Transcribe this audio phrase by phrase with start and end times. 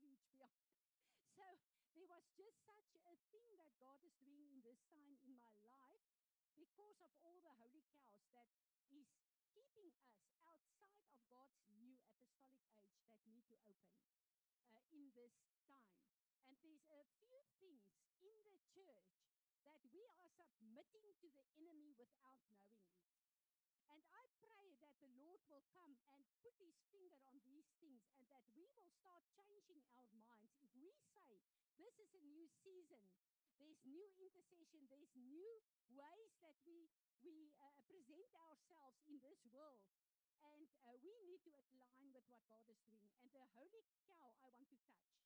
[0.00, 0.06] to.
[0.30, 0.54] We are.
[1.38, 1.46] so
[1.94, 5.54] there was just such a thing that God is doing in this time in my
[5.70, 6.02] life
[6.58, 8.50] because of all the holy cows that
[8.90, 9.06] is
[9.54, 14.10] keeping us outside of God's new apostolic age that need to open
[14.66, 15.98] uh, in this time.
[16.50, 17.86] And there's a few things
[18.22, 19.14] in the church
[19.66, 22.98] that we are submitting to the enemy without knowing it.
[23.90, 28.00] And I pray that the Lord will come and put his finger on these things
[28.16, 30.56] and that we will start changing our minds.
[30.64, 31.44] If we say,
[31.76, 33.04] this is a new season,
[33.60, 35.60] there's new intercession, there's new
[35.92, 36.88] ways that we,
[37.20, 39.84] we uh, present ourselves in this world.
[40.40, 43.12] And uh, we need to align with what God is doing.
[43.20, 45.20] And the holy cow I want to touch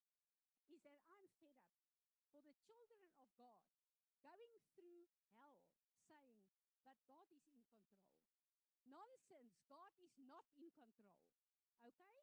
[0.75, 1.87] is that I'm fed up
[2.35, 3.63] for the children of God
[4.27, 5.07] going through
[5.39, 5.63] hell
[6.11, 6.43] saying,
[6.83, 8.28] but God is in control.
[8.89, 9.53] Nonsense.
[9.69, 11.21] God is not in control.
[11.85, 12.19] Okay?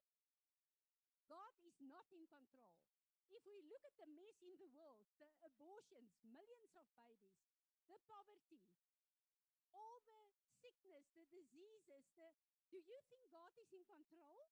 [1.29, 2.73] God is not in control.
[3.33, 7.41] If we look at the mess in the world, the abortions, millions of babies,
[7.89, 8.61] the poverty,
[9.73, 10.21] all the
[10.61, 12.27] sickness, the diseases, the,
[12.69, 14.49] do you think God is in control?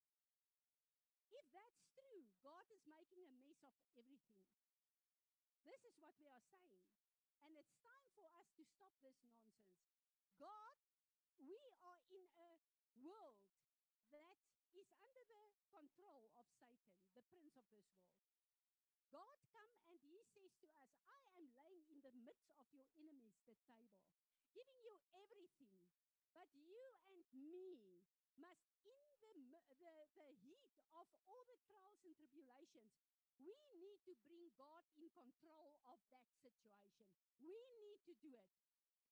[1.34, 4.42] If that's true, God is making a mess of everything.
[5.66, 6.82] This is what we are saying.
[7.42, 9.74] And it's time for us to stop this nonsense.
[10.38, 10.76] God,
[11.42, 12.50] we are in a
[13.02, 13.38] world
[14.14, 14.38] that
[14.78, 15.42] is under the
[15.74, 18.22] control of Satan, the prince of this world.
[19.10, 22.86] God come and he says to us, I am laying in the midst of your
[22.98, 24.02] enemies the table,
[24.54, 25.78] giving you everything.
[26.34, 26.82] But you
[27.14, 28.02] and me
[28.38, 28.66] must,
[29.22, 30.66] in the, the, the heat
[30.98, 32.90] of all the trials and tribulations,
[33.38, 37.06] we need to bring God in control of that situation.
[37.38, 38.50] We need to do it.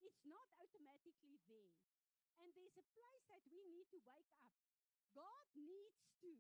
[0.02, 1.78] It's not automatically there.
[2.40, 4.56] And there's a place that we need to wake up.
[5.12, 6.32] God needs to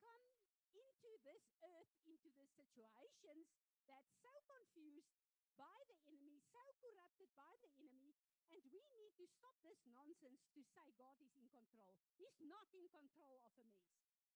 [0.00, 0.24] come
[0.72, 3.46] into this earth, into the situations
[3.84, 5.12] that's so confused
[5.54, 8.16] by the enemy, so corrupted by the enemy,
[8.54, 11.94] and we need to stop this nonsense to say God is in control.
[12.16, 13.94] He's not in control of a mess.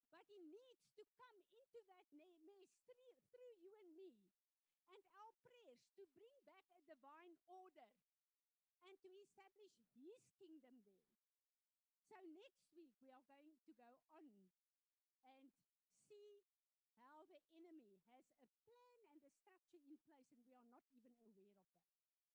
[0.08, 2.36] But he needs to come into that mess
[2.88, 4.16] through, through you and me
[4.88, 7.88] and our prayers to bring back a divine order
[8.88, 11.12] and to establish his kingdom there.
[12.08, 14.24] So next week we are going to go on
[15.28, 15.44] and
[16.08, 16.40] see
[16.96, 20.88] how the enemy has a plan and a structure in place, and we are not
[20.96, 21.84] even aware of that.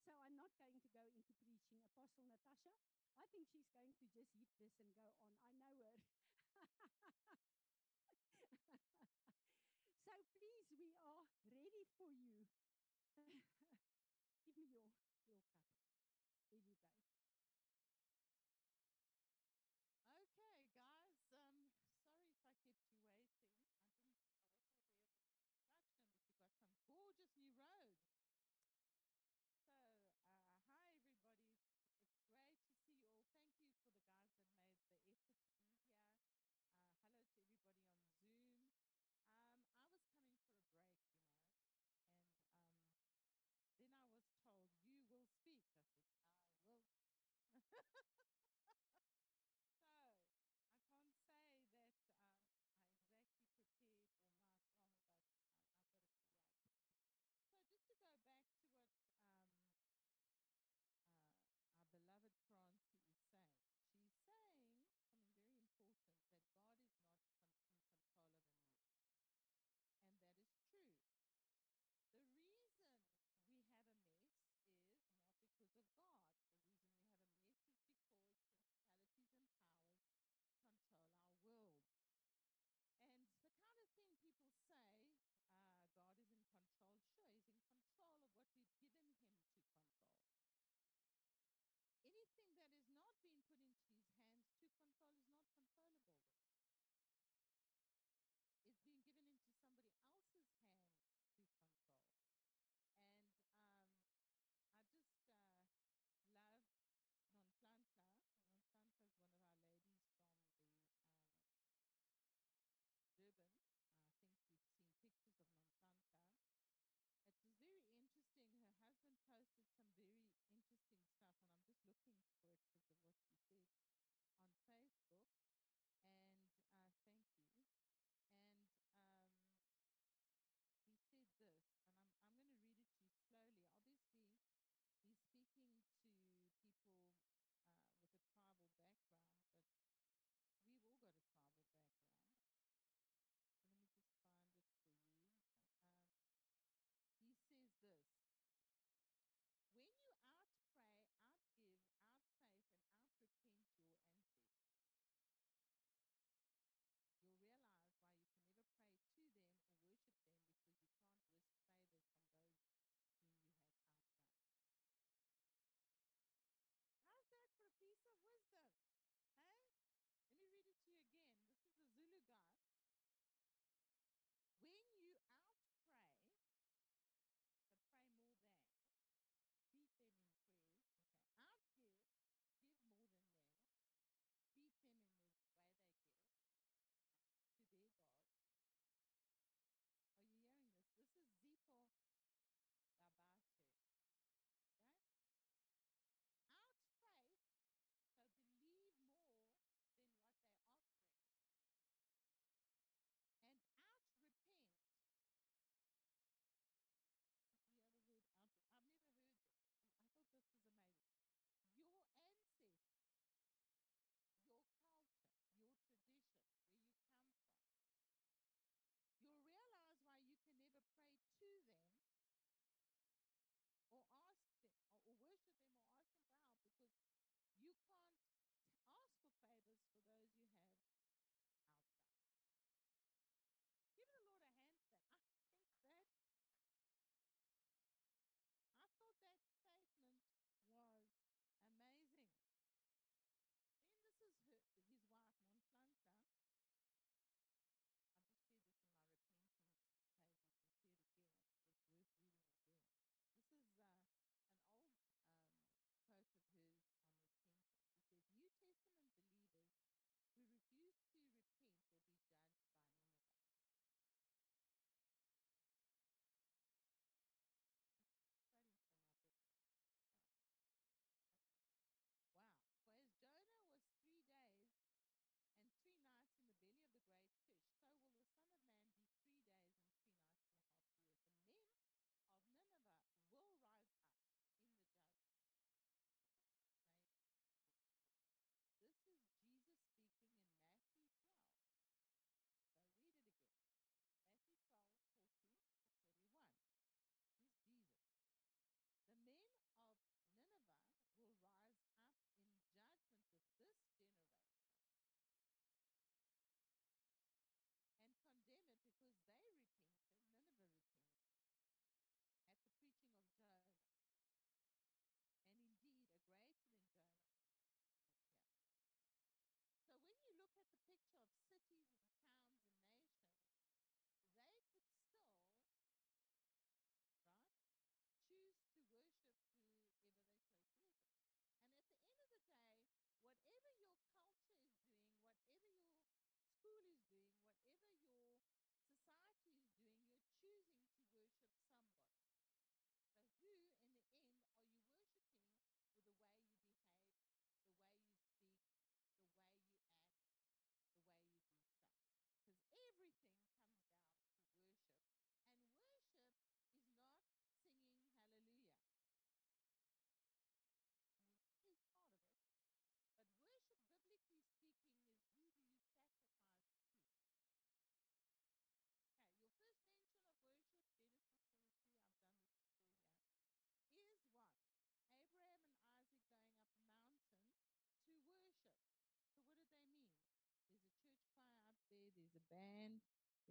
[0.05, 1.81] So I'm not going to go into preaching.
[1.81, 2.77] Apostle Natasha,
[3.17, 5.25] I think she's going to just hit this and go on.
[5.57, 6.05] I know her.
[10.05, 12.45] so please, we are ready for you.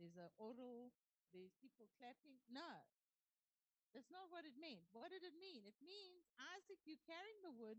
[0.02, 0.90] There's a oral,
[1.30, 2.34] there's people clapping.
[2.50, 2.82] No,
[3.94, 4.82] that's not what it meant.
[4.90, 5.62] What did it mean?
[5.62, 6.26] It means,
[6.58, 7.78] Isaac, you're carrying the wood.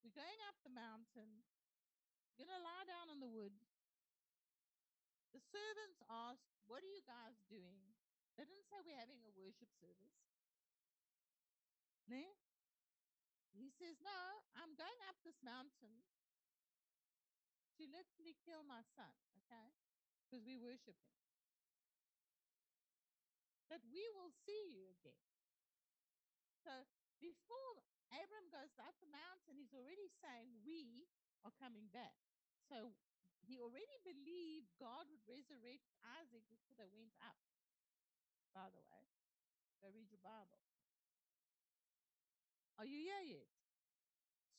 [0.00, 1.44] We're going up the mountain.
[2.40, 3.52] You're going to lie down on the wood.
[5.36, 7.92] The servants asked, What are you guys doing?
[8.40, 10.16] They didn't say we're having a worship service.
[12.08, 12.32] Ne?
[13.52, 16.00] He says, No, I'm going up this mountain
[17.76, 19.12] to literally kill my son,
[19.44, 19.68] okay?
[20.32, 21.12] Because we worship him.
[23.68, 25.28] But we will see you again.
[26.64, 26.88] So
[27.20, 31.04] before Abram goes up the mountain, he's already saying, We
[31.44, 32.16] are coming back.
[32.64, 32.96] So
[33.44, 37.36] he already believed God would resurrect Isaac before they went up,
[38.56, 39.04] by the way.
[39.84, 40.64] Go read your Bible.
[42.80, 43.52] Are you here yet?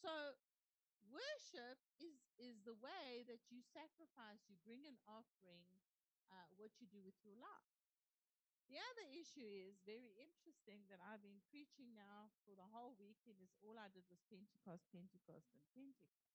[0.06, 0.38] So
[1.10, 5.68] worship is is the way that you sacrifice, you bring an offering,
[6.30, 7.74] uh, what you do with your life.
[8.72, 13.38] The other issue is very interesting that I've been preaching now for the whole weekend
[13.44, 16.34] is all I did was Pentecost, Pentecost, and Pentecost.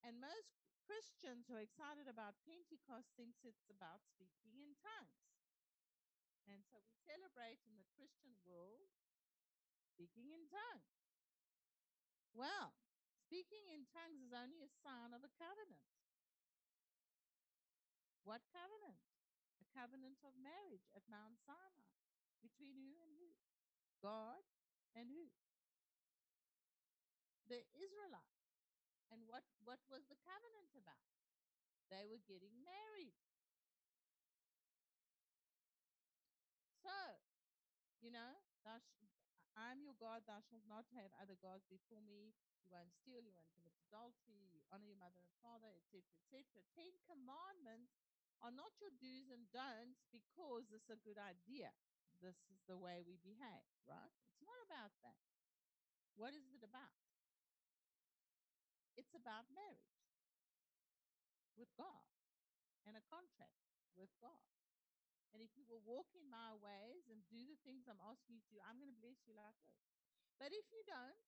[0.00, 0.56] And most
[0.88, 5.20] Christians who are excited about Pentecost thinks it's about speaking in tongues.
[6.48, 8.90] And so we celebrate in the Christian world
[9.84, 10.96] speaking in tongues.
[12.32, 12.72] Well,
[13.30, 15.86] speaking in tongues is only a sign of a covenant.
[18.26, 18.98] What covenant?
[19.62, 21.94] A covenant of marriage at Mount Sinai.
[22.42, 23.30] Between who and who?
[24.02, 24.42] God
[24.98, 25.30] and who?
[27.46, 28.50] The Israelites.
[29.14, 31.14] And what, what was the covenant about?
[31.86, 33.14] They were getting married.
[39.70, 42.34] I'm your God, thou shalt not have other gods before me.
[42.66, 46.42] You won't steal, you won't commit adultery, you honor your mother and father, etc., etc.
[46.74, 47.94] Ten commandments
[48.42, 51.70] are not your do's and don'ts because it's a good idea.
[52.18, 54.10] This is the way we behave, right?
[54.34, 55.22] It's not about that.
[56.18, 56.98] What is it about?
[58.98, 60.02] It's about marriage
[61.54, 62.10] with God
[62.90, 63.62] and a contract
[63.94, 64.59] with God.
[65.30, 68.42] And if you will walk in my ways and do the things I'm asking you
[68.42, 69.78] to do, I'm going to bless you like this.
[70.42, 71.20] But if you don't,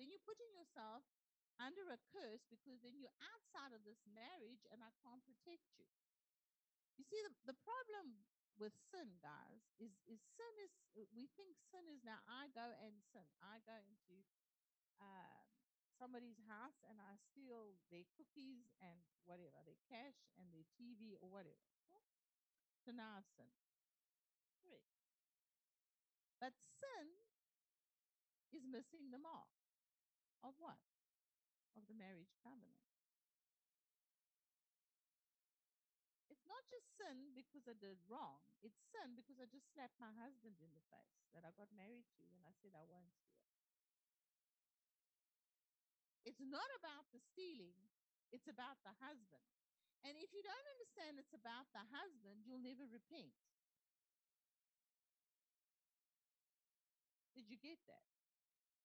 [0.00, 1.06] then you're putting yourself
[1.62, 5.86] under a curse because then you're outside of this marriage and I can't protect you.
[6.98, 8.26] You see, the, the problem
[8.58, 10.72] with sin, guys, is, is sin is,
[11.14, 13.24] we think sin is now I go and sin.
[13.40, 14.16] I go into
[15.00, 15.44] um,
[15.96, 21.30] somebody's house and I steal their cookies and whatever, their cash and their TV or
[21.32, 21.71] whatever.
[22.90, 23.62] Now I've sinned.
[24.58, 24.90] Correct.
[26.42, 27.06] But sin
[28.50, 29.48] is missing the mark
[30.42, 30.82] of what?
[31.78, 32.82] Of the marriage covenant.
[36.28, 38.42] It's not just sin because I did wrong.
[38.60, 42.10] It's sin because I just slapped my husband in the face that I got married
[42.18, 43.46] to when I said I won't steal.
[46.26, 47.78] It's not about the stealing,
[48.34, 49.61] it's about the husband.
[50.02, 53.34] And if you don't understand it's about the husband, you'll never repent.
[57.38, 58.10] Did you get that?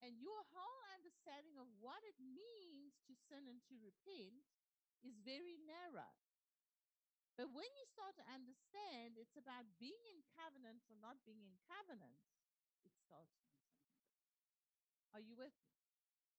[0.05, 4.45] And your whole understanding of what it means to sin and to repent
[5.01, 6.13] is very narrow.
[7.33, 11.53] But when you start to understand it's about being in covenant or not being in
[11.69, 12.17] covenant,
[12.81, 14.05] it starts to be something.
[15.13, 15.76] Are you with me?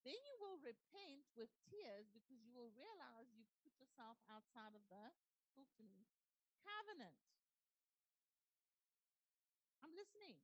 [0.09, 4.81] Then you will repent with tears because you will realize you put yourself outside of
[4.89, 5.05] the,
[5.53, 6.09] talk to me,
[6.65, 7.13] covenant.
[9.85, 10.41] I'm listening.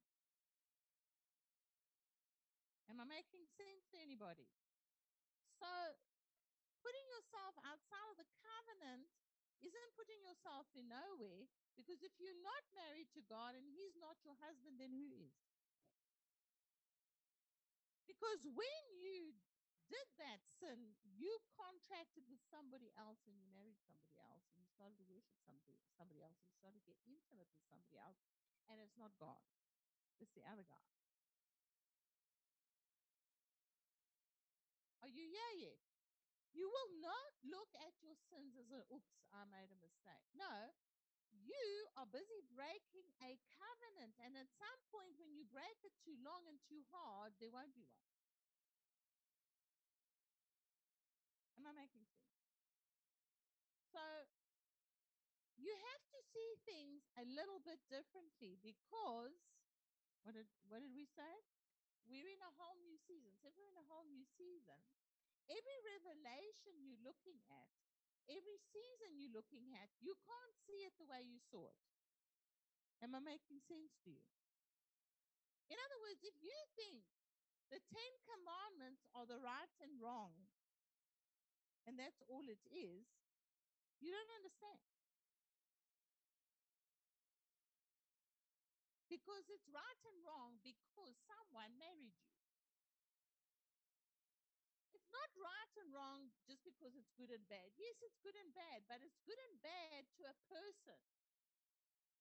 [2.93, 4.53] Am I making sense to anybody?
[5.57, 5.97] So,
[6.85, 9.09] putting yourself outside of the covenant
[9.65, 14.21] isn't putting yourself in nowhere because if you're not married to God and He's not
[14.29, 15.33] your husband, then who is?
[18.05, 19.33] Because when you
[19.91, 24.69] did that sin, you contracted with somebody else and you married somebody else and you
[24.73, 28.19] started to worship somebody, somebody else and you started to get intimate with somebody else,
[28.73, 29.41] and it's not God,
[30.19, 30.85] it's the other guy.
[35.05, 35.81] Are you here yet?
[36.57, 40.25] You will not look at your sins as a, oops, I made a mistake.
[40.33, 40.73] No,
[41.43, 41.67] you
[41.99, 44.15] are busy breaking a covenant.
[44.23, 47.75] And at some point, when you break it too long and too hard, there won't
[47.75, 48.14] be one.
[51.85, 52.41] Making sense?
[53.93, 54.03] So
[55.61, 59.37] you have to see things a little bit differently because
[60.25, 61.35] what did what did we say?
[62.09, 63.37] We're in a whole new season.
[63.41, 64.81] So if we're in a whole new season,
[65.49, 67.69] every revelation you're looking at
[68.29, 71.85] every season you're looking at, you can't see it the way you saw it.
[73.05, 74.25] Am I making sense to you?
[75.69, 77.05] In other words, if you think
[77.69, 80.33] the Ten Commandments are the right and wrong,
[81.85, 83.05] and that's all it is,
[84.01, 84.81] you don't understand.
[89.09, 92.35] Because it's right and wrong because someone married you.
[94.97, 97.71] It's not right and wrong just because it's good and bad.
[97.79, 100.99] Yes, it's good and bad, but it's good and bad to a person.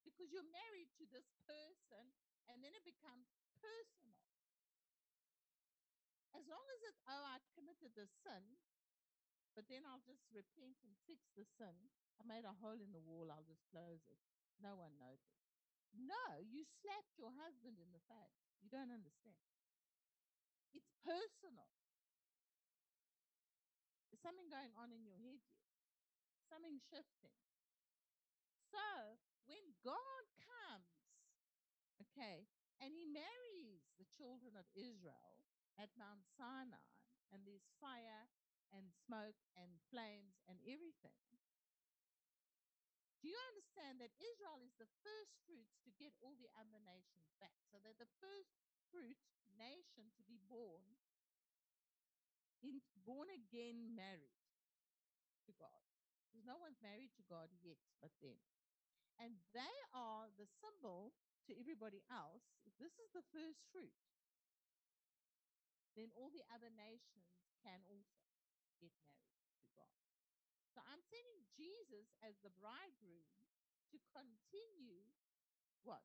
[0.05, 2.13] Because you're married to this person
[2.51, 4.19] and then it becomes personal.
[6.33, 8.57] As long as it, oh, I committed the sin,
[9.53, 11.77] but then I'll just repent and fix the sin.
[12.17, 14.21] I made a hole in the wall, I'll just close it.
[14.61, 15.41] No one noticed.
[15.93, 18.41] No, you slapped your husband in the face.
[18.61, 19.37] You don't understand.
[20.73, 21.69] It's personal.
[24.09, 25.69] There's something going on in your head here,
[26.49, 27.37] something shifting.
[28.73, 30.97] So when God comes,
[32.09, 32.49] okay,
[32.81, 35.45] and he marries the children of Israel
[35.77, 36.89] at Mount Sinai,
[37.29, 38.29] and there's fire
[38.73, 41.15] and smoke and flames and everything.
[43.23, 47.31] Do you understand that Israel is the first fruits to get all the other nations
[47.39, 47.55] back?
[47.71, 48.51] So they're the first
[48.91, 49.15] fruit
[49.55, 50.99] nation to be born
[52.63, 54.39] in born again married
[55.43, 55.83] to God.
[56.27, 58.39] Because no one's married to God yet but them.
[59.19, 61.13] And they are the symbol
[61.45, 62.47] to everybody else.
[62.63, 63.93] If this is the first fruit,
[65.93, 67.27] then all the other nations
[67.61, 68.22] can also
[68.89, 70.03] get married to God.
[70.73, 73.29] So I'm sending Jesus as the bridegroom
[73.93, 75.05] to continue
[75.83, 76.03] what?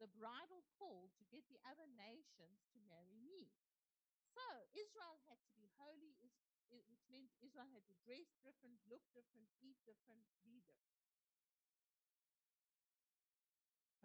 [0.00, 3.52] The bridal call to get the other nations to marry me.
[4.32, 6.16] So Israel had to be holy,
[6.88, 10.98] which means Israel had to dress different, look different, eat different, be different.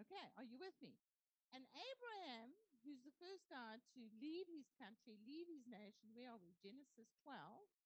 [0.04, 1.00] Okay, are you with me?
[1.56, 2.54] And Abraham,
[2.88, 6.56] who's the first guy to leave his country, leave his nation, where are we?
[6.64, 7.36] Genesis 12,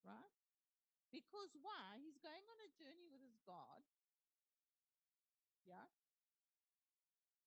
[0.06, 0.30] right?
[1.10, 1.98] Because why?
[1.98, 3.82] He's going on a journey with his God.
[5.66, 5.90] Yeah.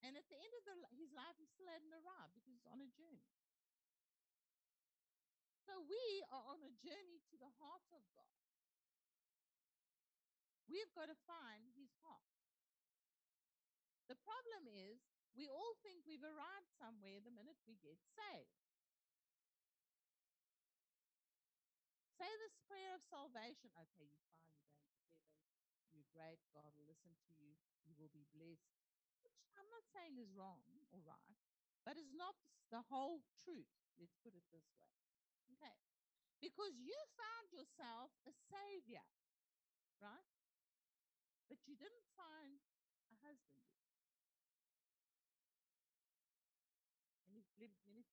[0.02, 2.82] And at the end of the, his life, he still hadn't arrived because he's on
[2.82, 3.30] a journey.
[5.62, 8.34] So we are on a journey to the heart of God.
[10.66, 12.34] We've got to find his heart.
[14.10, 18.54] The problem is, we all think we've arrived somewhere the minute we get saved.
[22.14, 23.74] Say this prayer of salvation.
[23.74, 25.34] Okay, you're fine, you're going to heaven.
[25.90, 26.38] You're great.
[26.54, 27.58] God will listen to you.
[27.82, 28.70] You will be blessed.
[29.26, 30.62] Which I'm not saying is wrong
[30.94, 31.38] or right,
[31.82, 32.38] but it's not
[32.70, 33.70] the whole truth.
[33.98, 34.90] Let's put it this way.
[35.58, 35.74] Okay.
[36.38, 39.02] Because you found yourself a savior,
[39.98, 40.28] right?
[41.50, 42.62] But you didn't find
[43.10, 43.64] a husband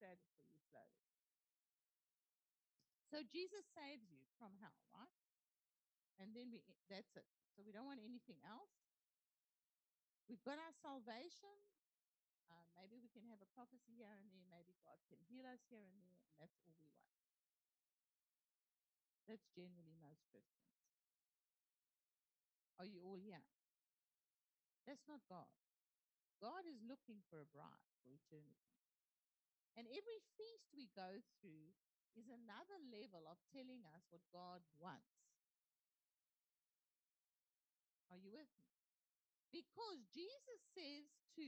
[0.09, 1.05] it for you slowly.
[3.11, 5.13] So Jesus saves you from hell, right?
[6.17, 7.27] And then we that's it.
[7.53, 8.71] So we don't want anything else.
[10.25, 11.51] We've got our salvation.
[12.47, 14.47] Uh, maybe we can have a prophecy here and there.
[14.47, 17.11] Maybe God can heal us here and there, and that's all we want.
[19.27, 20.71] That's generally most Christians.
[22.79, 23.43] Are you all here?
[24.87, 25.51] That's not God.
[26.41, 28.70] God is looking for a bride for eternity.
[29.79, 31.71] And every feast we go through
[32.19, 35.15] is another level of telling us what God wants.
[38.11, 38.67] Are you with me?
[39.55, 41.07] Because Jesus says
[41.39, 41.47] to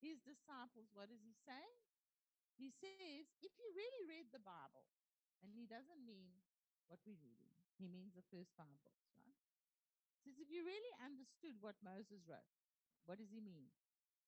[0.00, 1.64] his disciples, what does he say?
[2.56, 4.88] He says, if you really read the Bible,
[5.44, 6.40] and he doesn't mean
[6.88, 9.36] what we're reading, he means the first five books, right?
[10.16, 12.52] He says, if you really understood what Moses wrote,
[13.04, 13.72] what does he mean?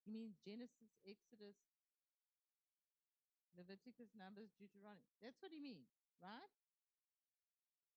[0.04, 1.56] He means Genesis, Exodus,
[3.64, 5.08] Leviticus, Numbers, Deuteronomy.
[5.24, 5.88] That's what he means,
[6.20, 6.52] right?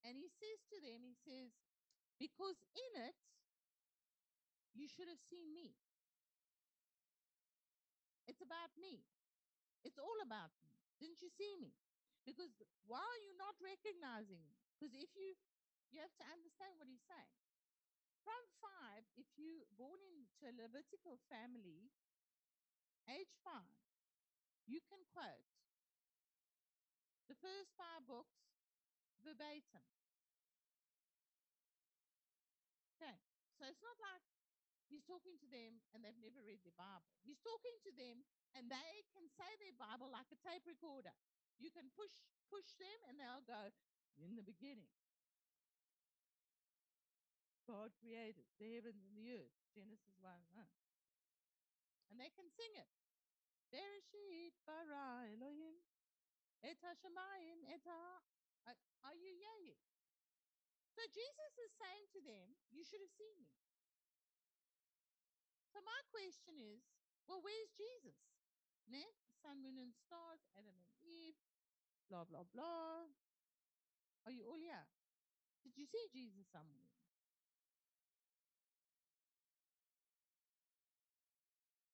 [0.07, 1.51] And he says to them, he says,
[2.15, 3.19] because in it,
[4.71, 5.75] you should have seen me.
[8.31, 9.03] It's about me.
[9.83, 10.71] It's all about me.
[11.03, 11.75] Didn't you see me?
[12.23, 12.55] Because
[12.87, 14.55] why are you not recognizing me?
[14.79, 15.35] Because if you,
[15.91, 17.35] you have to understand what he's saying.
[18.23, 21.91] From five, if you born into a Levitical family,
[23.07, 23.79] age five,
[24.67, 25.56] you can quote
[27.27, 28.39] the first five books
[29.23, 29.83] verbatim.
[32.97, 33.19] Okay,
[33.59, 34.23] so it's not like
[34.87, 37.11] he's talking to them and they've never read the Bible.
[37.21, 38.23] He's talking to them
[38.55, 41.13] and they can say their Bible like a tape recorder.
[41.59, 42.15] You can push
[42.47, 43.75] push them and they'll go
[44.15, 44.89] in the beginning.
[47.67, 49.51] God created the heavens and the earth.
[49.75, 50.31] Genesis 1.
[50.55, 50.71] huh?
[52.07, 52.87] And they can sing it.
[53.67, 55.75] Bereshit bara Elohim
[56.63, 57.85] et hashamayim et.
[57.87, 59.77] Are- you yay?
[60.91, 63.53] So Jesus is saying to them, You should have seen me.
[65.71, 66.81] So my question is,
[67.29, 68.17] well, where's Jesus?
[68.89, 69.05] Ne?
[69.43, 71.37] Sun, moon, and stars, Adam and Eve,
[72.09, 73.05] blah, blah, blah.
[74.25, 74.89] Are you all here?
[75.63, 76.89] Did you see Jesus somewhere?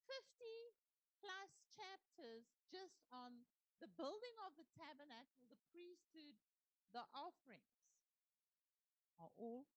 [0.08, 0.78] Fifty
[1.19, 3.49] plus chapters just on
[3.83, 6.39] the building of the tabernacle, the priesthood,
[6.95, 7.83] the offerings
[9.19, 9.67] are all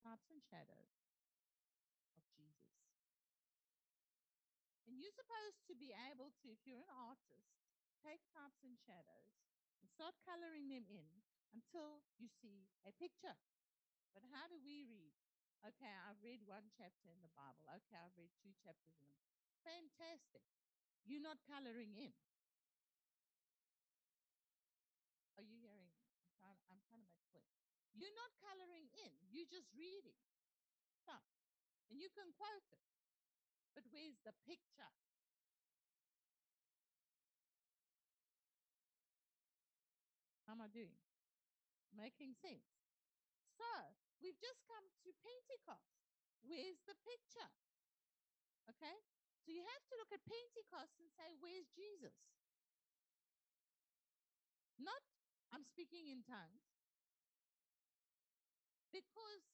[0.00, 0.96] types and shadows
[2.16, 2.72] of Jesus.
[4.88, 7.52] And you're supposed to be able to, if you're an artist,
[8.00, 9.28] take types and shadows
[9.84, 11.20] and start coloring them in
[11.52, 13.36] until you see a picture.
[14.16, 15.12] But how do we read?
[15.68, 17.60] Okay, I've read one chapter in the Bible.
[17.76, 19.20] Okay, I've read two chapters in the
[19.68, 20.40] Fantastic.
[21.04, 22.16] You're not coloring in.
[25.40, 25.96] Are you hearing me?
[26.20, 27.48] I'm trying, I'm trying to make a point.
[28.00, 29.12] You're not coloring in.
[29.28, 30.16] You're just reading
[31.04, 31.20] stuff.
[31.92, 32.80] And you can quote it.
[33.76, 34.88] But where's the picture?
[40.48, 40.96] How am I doing?
[41.92, 42.72] Making sense.
[43.60, 43.68] So,
[44.24, 45.92] we've just come to Pentecost.
[46.40, 47.52] Where's the picture?
[48.72, 48.96] Okay?
[49.44, 52.16] So you have to look at Pentecost and say, where's Jesus?
[54.80, 55.04] Not,
[55.52, 56.69] I'm speaking in tongues.
[58.90, 59.46] Because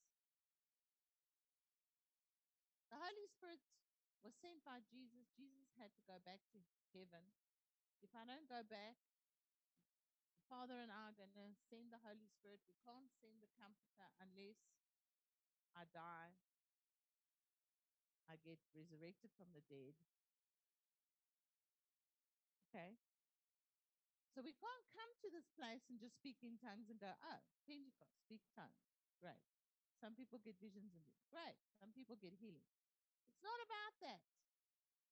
[2.88, 3.60] the Holy Spirit
[4.24, 5.28] was sent by Jesus.
[5.36, 6.58] Jesus had to go back to
[6.96, 7.22] heaven.
[8.00, 8.96] If I don't go back,
[10.32, 12.64] the Father and I are going to send the Holy Spirit.
[12.64, 14.60] We can't send the Comforter unless
[15.76, 16.32] I die,
[18.32, 19.92] I get resurrected from the dead.
[22.66, 22.96] Okay?
[24.32, 27.40] So we can't come to this place and just speak in tongues and go, oh,
[27.68, 28.95] Pentecost, speak tongues.
[29.20, 29.44] Great.
[30.00, 31.24] Some people get visions and dreams.
[31.32, 31.56] Great.
[31.80, 32.68] Some people get healing.
[33.32, 34.22] It's not about that.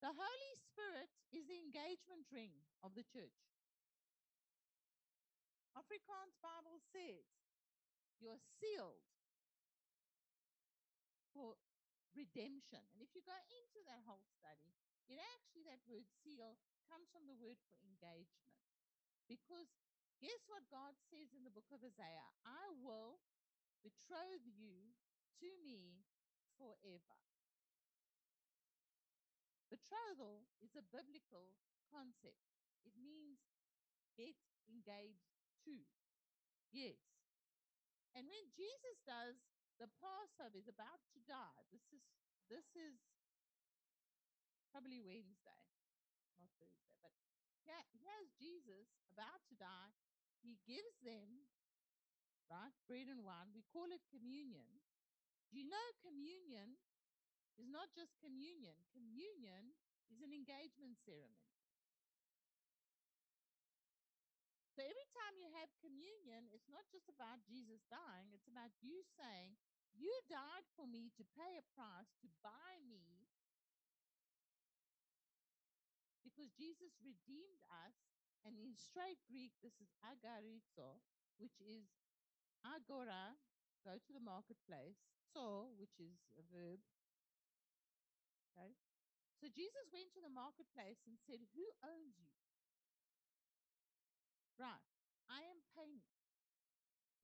[0.05, 2.53] The Holy Spirit is the engagement ring
[2.85, 3.40] of the church.
[5.75, 7.25] Afrikaans Bible says
[8.21, 9.03] you're sealed
[11.35, 11.59] for
[12.14, 12.85] redemption.
[12.95, 14.71] And if you go into that whole study,
[15.11, 16.57] it actually, that word seal
[16.88, 18.55] comes from the word for engagement.
[19.27, 19.69] Because
[20.23, 22.31] guess what God says in the book of Isaiah?
[22.47, 23.21] I will
[23.85, 24.97] betroth you
[25.44, 26.01] to me
[26.57, 27.20] forever.
[29.68, 31.53] Betrothal is a biblical
[31.92, 32.40] concept.
[32.88, 33.44] It means
[34.16, 34.35] get
[34.66, 35.37] engaged
[35.68, 35.77] to.
[36.73, 36.99] Yes.
[38.16, 39.38] And when Jesus does
[39.79, 41.62] the Passover is about to die.
[41.75, 42.03] This is
[42.47, 42.94] this is
[44.70, 45.62] probably Wednesday,
[46.38, 47.14] not Thursday, but
[47.66, 49.90] yeah, here's Jesus about to die.
[50.44, 51.51] He gives them
[52.51, 53.53] right bread and wine.
[53.55, 54.69] We call it communion.
[55.51, 56.77] Do you know communion
[57.57, 58.75] is not just communion?
[58.91, 59.75] Communion
[60.11, 61.55] is an engagement ceremony.
[64.75, 69.07] So every time you have communion, it's not just about Jesus dying, it's about you
[69.15, 69.55] saying,
[69.95, 73.31] You died for me to pay a price to buy me.
[76.27, 77.95] Because Jesus redeemed us,
[78.43, 80.99] and in straight Greek, this is agorazo,
[81.39, 81.87] which is
[82.64, 83.37] agora,
[83.85, 84.98] go to the marketplace,
[85.33, 86.81] so, which is a verb.
[88.53, 88.72] Okay?
[89.38, 92.33] So Jesus went to the marketplace and said, Who owns you?
[94.57, 94.88] Right.
[95.29, 96.00] I am paying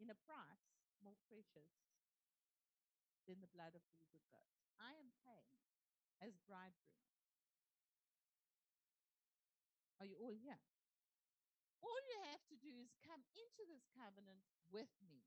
[0.03, 0.68] in a price
[1.00, 1.70] more precious
[3.24, 4.61] than the blood of bulls and goats.
[4.76, 5.57] I am paying
[6.20, 7.00] as bridegroom.
[10.00, 10.61] Are you all here?
[11.81, 15.25] All you have to do is come into this covenant with me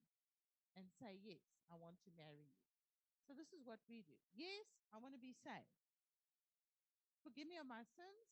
[0.78, 2.62] and say, Yes, I want to marry you.
[3.26, 4.18] So, this is what we do.
[4.36, 5.80] Yes, I want to be saved.
[7.24, 8.28] Forgive me of my sins.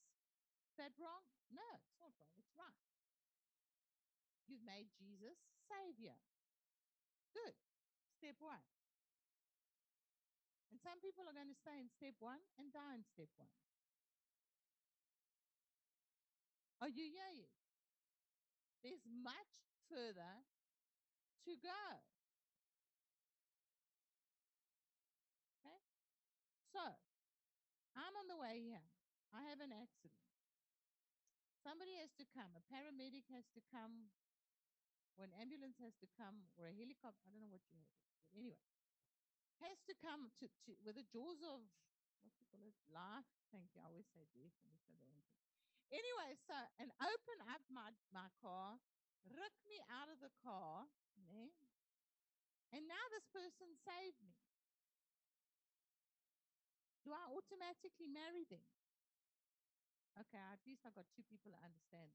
[0.68, 1.24] Is that wrong?
[1.48, 2.32] No, it's not wrong.
[2.36, 2.84] It's right.
[4.52, 6.20] You've made Jesus Savior.
[7.32, 7.56] Good.
[8.20, 8.60] Step one.
[10.72, 13.52] And some people are going to stay in step one and die in step one.
[16.84, 17.32] Are you here?
[17.36, 17.61] yet?
[18.82, 19.52] There's much
[19.90, 20.42] further
[21.46, 21.84] to go.
[25.62, 25.80] Okay?
[26.74, 26.84] So,
[27.94, 28.86] I'm on the way here.
[29.32, 30.18] I have an accident.
[31.62, 32.58] Somebody has to come.
[32.58, 34.10] A paramedic has to come.
[35.20, 36.50] Or an ambulance has to come.
[36.58, 37.30] Or a helicopter.
[37.30, 37.94] I don't know what you have.
[38.34, 38.58] But anyway,
[39.62, 41.62] has to come to, to with the jaws of
[42.26, 42.74] what do you call it?
[42.90, 43.30] Life.
[43.54, 43.82] Thank you.
[43.82, 44.58] I always say death,
[45.92, 48.80] Anyway, so and open up my, my car,
[49.28, 50.88] rip me out of the car,
[52.72, 54.40] and now this person saved me.
[57.04, 58.64] Do I automatically marry them?
[60.16, 62.12] Okay, at least I've got two people that understand.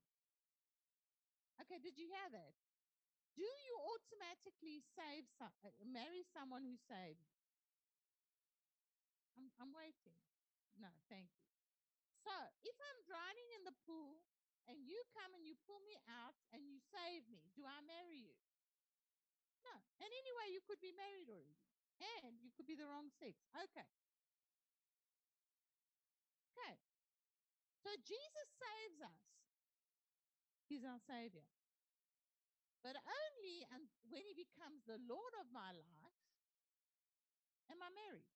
[1.61, 2.55] Okay, did you hear that?
[3.37, 7.29] Do you automatically save some, uh, marry someone who saved?
[9.37, 10.17] I'm, I'm waiting.
[10.81, 11.56] No, thank you.
[12.27, 12.35] So,
[12.67, 14.19] if I'm drowning in the pool
[14.67, 18.19] and you come and you pull me out and you save me, do I marry
[18.19, 18.35] you?
[19.63, 19.79] No.
[20.03, 21.55] And anyway, you could be married already.
[22.27, 23.39] And you could be the wrong sex.
[23.55, 23.89] Okay.
[26.51, 26.75] Okay.
[27.81, 29.23] So Jesus saves us.
[30.67, 31.47] He's our Savior.
[32.83, 33.65] But only
[34.11, 36.21] when He becomes the Lord of my life
[37.71, 38.36] am I married.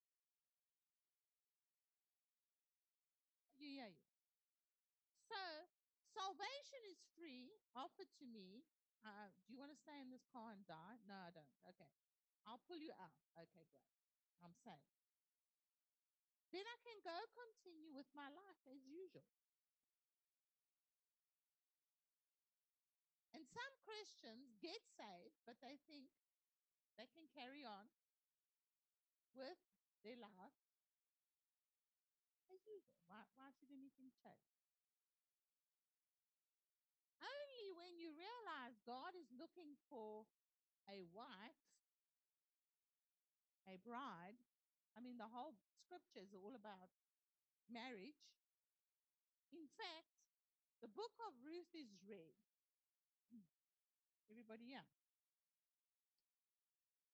[6.40, 8.64] Salvation is free, offered to me.
[9.04, 10.96] Uh, do you want to stay in this car and die?
[11.04, 11.52] No, I don't.
[11.68, 11.88] Okay.
[12.48, 13.20] I'll pull you out.
[13.36, 13.92] Okay, great.
[14.40, 14.96] I'm saved.
[16.48, 19.28] Then I can go continue with my life as usual.
[23.36, 26.08] And some Christians get saved, but they think
[26.96, 27.92] they can carry on
[29.36, 29.60] with
[30.00, 30.56] their life
[32.48, 32.96] as usual.
[33.06, 34.60] Why, why should anything change?
[37.20, 40.26] Only when you realize God is looking for
[40.90, 41.62] a wife,
[43.70, 44.34] a bride.
[44.94, 46.90] I mean, the whole scripture is all about
[47.70, 48.18] marriage.
[49.54, 50.10] In fact,
[50.82, 52.34] the book of Ruth is read.
[54.26, 54.82] Everybody, yeah.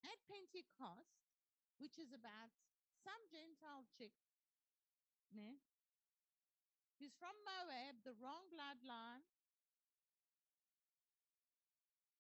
[0.01, 1.29] At Pentecost,
[1.77, 2.57] which is about
[3.05, 4.17] some Gentile chick,
[5.29, 5.61] ne?
[6.97, 9.29] Who's from Moab, the wrong bloodline,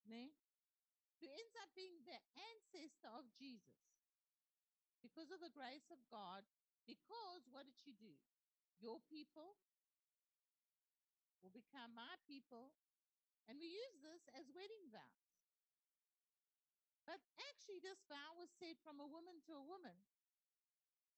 [0.07, 3.77] Who ends up being the ancestor of Jesus
[5.07, 6.42] because of the grace of God.
[6.83, 8.14] Because what did she do?
[8.83, 9.59] Your people
[11.42, 12.75] will become my people,
[13.47, 15.31] and we use this as wedding vows.
[17.07, 19.95] But actually, this vow was said from a woman to a woman,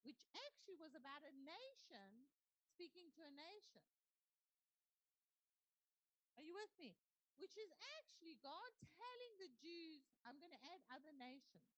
[0.04, 2.28] which actually was about a nation
[2.76, 3.84] speaking to a nation.
[6.36, 6.94] Are you with me?
[7.38, 11.70] Which is actually God telling the Jews, I'm going to add other nations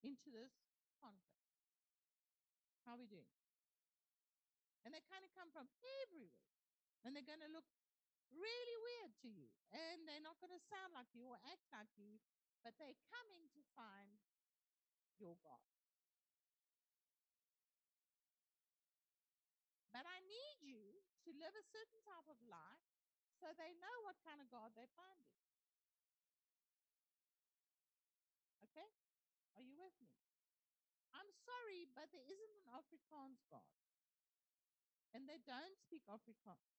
[0.00, 0.52] into this
[0.96, 1.44] conflict.
[2.88, 3.28] How are we doing?
[4.88, 5.68] And they kind of come from
[6.08, 6.48] everywhere.
[7.04, 7.68] And they're going to look
[8.32, 9.52] really weird to you.
[9.76, 12.16] And they're not going to sound like you or act like you,
[12.64, 14.16] but they're coming to find
[15.20, 15.68] your God.
[19.92, 22.97] But I need you to live a certain type of life
[23.38, 25.30] so they know what kind of God they're finding.
[28.66, 28.90] Okay?
[29.54, 30.10] Are you with me?
[31.14, 33.62] I'm sorry, but there isn't an Afrikaans God.
[35.14, 36.78] And they don't speak Afrikaans.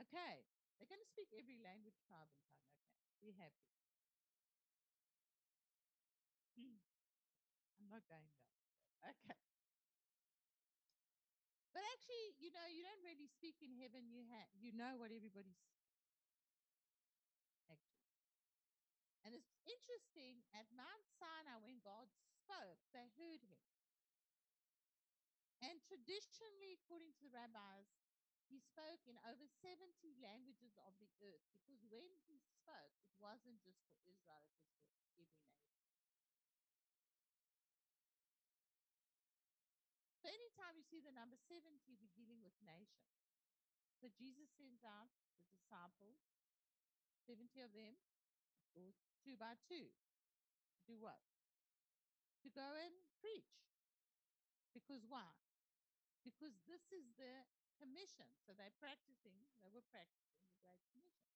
[0.00, 0.44] Okay,
[0.76, 2.68] they're going to speak every language, tribe, and tongue.
[2.92, 3.66] Okay, be happy.
[7.80, 8.43] I'm not going there.
[9.04, 9.34] Okay.
[11.74, 14.08] But actually, you know, you don't really speak in heaven.
[14.08, 15.60] You have, you know what everybody's
[17.70, 18.04] actually.
[19.24, 23.58] And it's interesting at Mount Sinai when God spoke, they heard him.
[25.66, 27.90] And traditionally, according to the rabbis,
[28.46, 33.58] he spoke in over 70 languages of the earth because when he spoke, it wasn't
[33.64, 35.73] just for Israel, it was for every nation.
[40.54, 41.66] Anytime you see the number 70,
[41.98, 43.10] we're dealing with nations.
[43.98, 45.10] So Jesus sends out
[45.42, 46.14] the disciples,
[47.26, 47.98] 70 of them,
[48.70, 49.90] two by two.
[49.90, 51.18] To do what?
[52.46, 53.66] To go and preach.
[54.70, 55.26] Because why?
[56.22, 57.42] Because this is the
[57.82, 58.30] commission.
[58.46, 61.34] So they're practicing, they were practicing the Great Commission.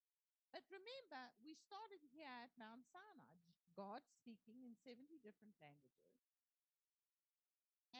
[0.54, 3.42] But remember, we started here at Mount Sinai,
[3.74, 6.07] God speaking in 70 different languages.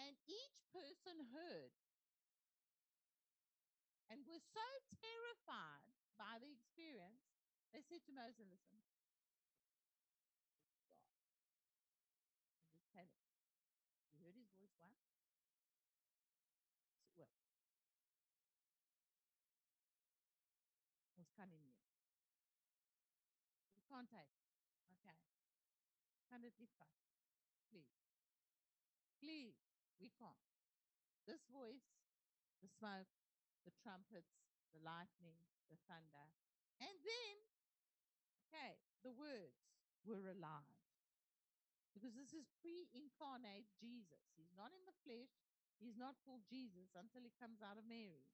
[0.09, 1.69] And each person heard
[4.09, 5.85] and was so terrified
[6.17, 7.29] by the experience,
[7.77, 9.05] they said to Moses, Listen, God.
[12.97, 13.21] Tell him.
[14.17, 14.97] You heard his voice once?
[17.13, 17.29] So, well,
[21.21, 21.77] was cunning you.
[23.93, 24.49] can't take it.
[25.05, 25.17] Okay.
[26.33, 26.97] Hundredly fine.
[27.69, 27.93] Please.
[29.21, 29.68] Please,
[29.99, 30.47] we can't.
[31.27, 31.93] This voice,
[32.63, 33.11] the smoke,
[33.67, 34.39] the trumpets,
[34.73, 36.33] the lightning, the thunder,
[36.79, 37.35] and then,
[38.49, 39.69] okay, the words
[40.07, 40.79] were alive.
[41.93, 44.23] Because this is pre incarnate Jesus.
[44.39, 45.35] He's not in the flesh,
[45.83, 48.31] he's not called Jesus until he comes out of Mary.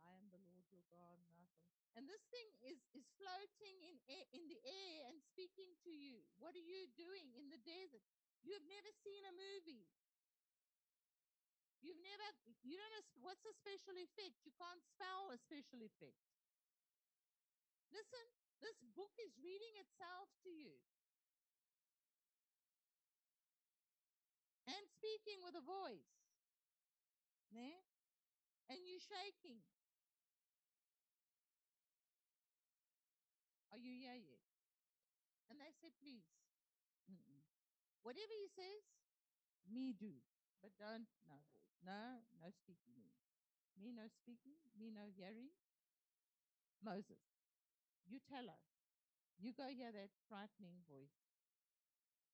[0.00, 1.20] I am the Lord your God.
[1.28, 1.68] Nothing.
[1.92, 4.00] And this thing is, is floating in,
[4.32, 6.20] in the air and speaking to you.
[6.38, 8.04] What are you doing in the desert?
[8.42, 9.86] You've never seen a movie.
[11.82, 12.26] You've never,
[12.62, 14.38] you don't know, what's a special effect?
[14.46, 16.18] You can't spell a special effect.
[17.90, 18.24] Listen,
[18.62, 20.78] this book is reading itself to you.
[24.70, 26.14] And speaking with a voice.
[27.50, 27.82] Ne?
[28.70, 29.58] And you're shaking.
[35.82, 36.22] Say, please.
[37.10, 37.42] Mm-mm.
[38.06, 38.86] Whatever he says,
[39.66, 40.22] me do.
[40.62, 41.42] But don't, no.
[41.82, 43.10] No, no speaking me.
[43.74, 45.50] Me no speaking, me no hearing.
[46.78, 47.18] Moses,
[48.06, 48.66] you tell us.
[49.42, 51.18] You go hear that frightening voice.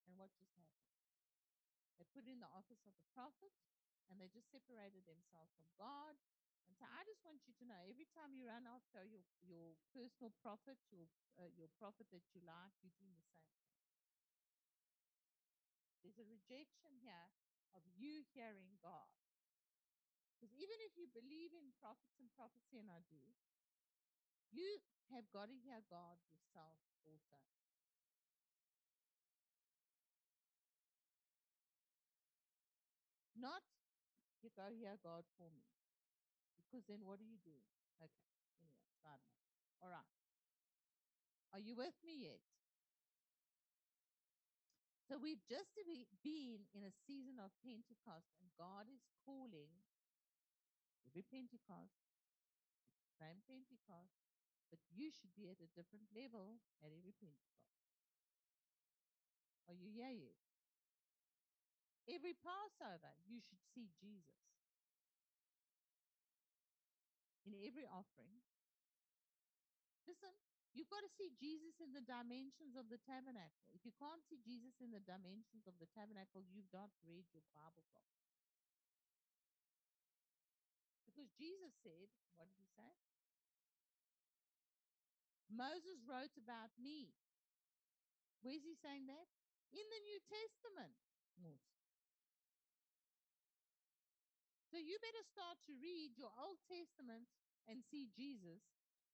[0.05, 0.93] And what just happened?
[1.97, 3.53] They put in the office of the prophet
[4.13, 6.17] and they just separated themselves from God.
[6.69, 9.73] And so I just want you to know every time you run after your, your
[9.97, 11.09] personal prophet, your,
[11.41, 13.73] uh, your prophet that you like, you're doing the same thing.
[16.05, 17.33] There's a rejection here
[17.73, 19.09] of you hearing God.
[20.37, 23.25] Because even if you believe in prophets and prophecy, and I do,
[24.53, 27.41] you have got to hear God yourself also.
[33.35, 33.65] Not
[34.43, 35.78] you go hear God for me.
[36.69, 37.57] Because then what do you do?
[37.97, 38.29] Okay.
[38.61, 39.49] Anyway, side note.
[39.81, 40.13] All right.
[41.57, 42.45] Are you with me yet?
[45.09, 45.73] So we've just
[46.21, 49.73] been in a season of Pentecost, and God is calling
[51.09, 52.05] every Pentecost,
[53.17, 54.21] same Pentecost,
[54.69, 57.73] but you should be at a different level at every Pentecost.
[59.65, 60.37] Are you here yet?
[62.05, 64.58] Every Passover, you should see Jesus.
[67.49, 68.45] In every offering.
[70.05, 70.37] Listen,
[70.77, 73.73] you've got to see Jesus in the dimensions of the tabernacle.
[73.73, 77.49] If you can't see Jesus in the dimensions of the tabernacle, you've not read your
[77.57, 78.29] Bible properly.
[81.09, 82.93] Because Jesus said, what did he say?
[85.49, 87.17] Moses wrote about me.
[88.45, 89.29] Where's he saying that?
[89.73, 91.01] In the New Testament.
[94.69, 97.25] So you better start to read your Old Testament
[97.65, 98.61] and see Jesus.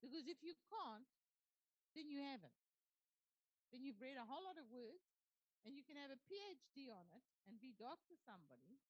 [0.03, 1.07] Because if you can't,
[1.95, 2.59] then you haven't.
[3.71, 5.07] Then you've read a whole lot of words
[5.63, 8.83] and you can have a PhD on it and be doctor somebody.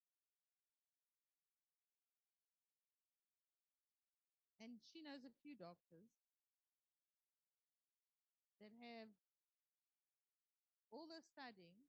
[4.57, 6.09] And she knows a few doctors
[8.57, 9.13] that have
[10.89, 11.85] all the studying,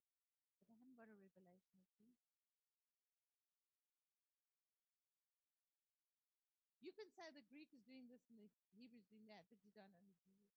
[6.96, 9.60] You can say the Greek is doing this and the Hebrew is doing that, but
[9.60, 10.48] you don't Jesus is.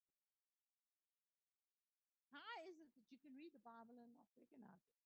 [2.30, 5.02] How is it that you can read the Bible and not recognize it?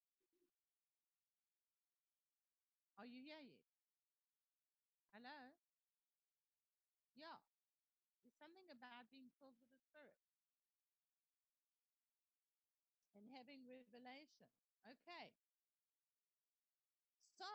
[3.01, 3.65] Are you here yet?
[5.17, 5.57] Hello?
[7.17, 7.41] Yeah.
[8.21, 10.21] There's something about being filled with the Spirit
[13.17, 14.53] and having revelation.
[14.85, 15.33] Okay.
[17.41, 17.49] So,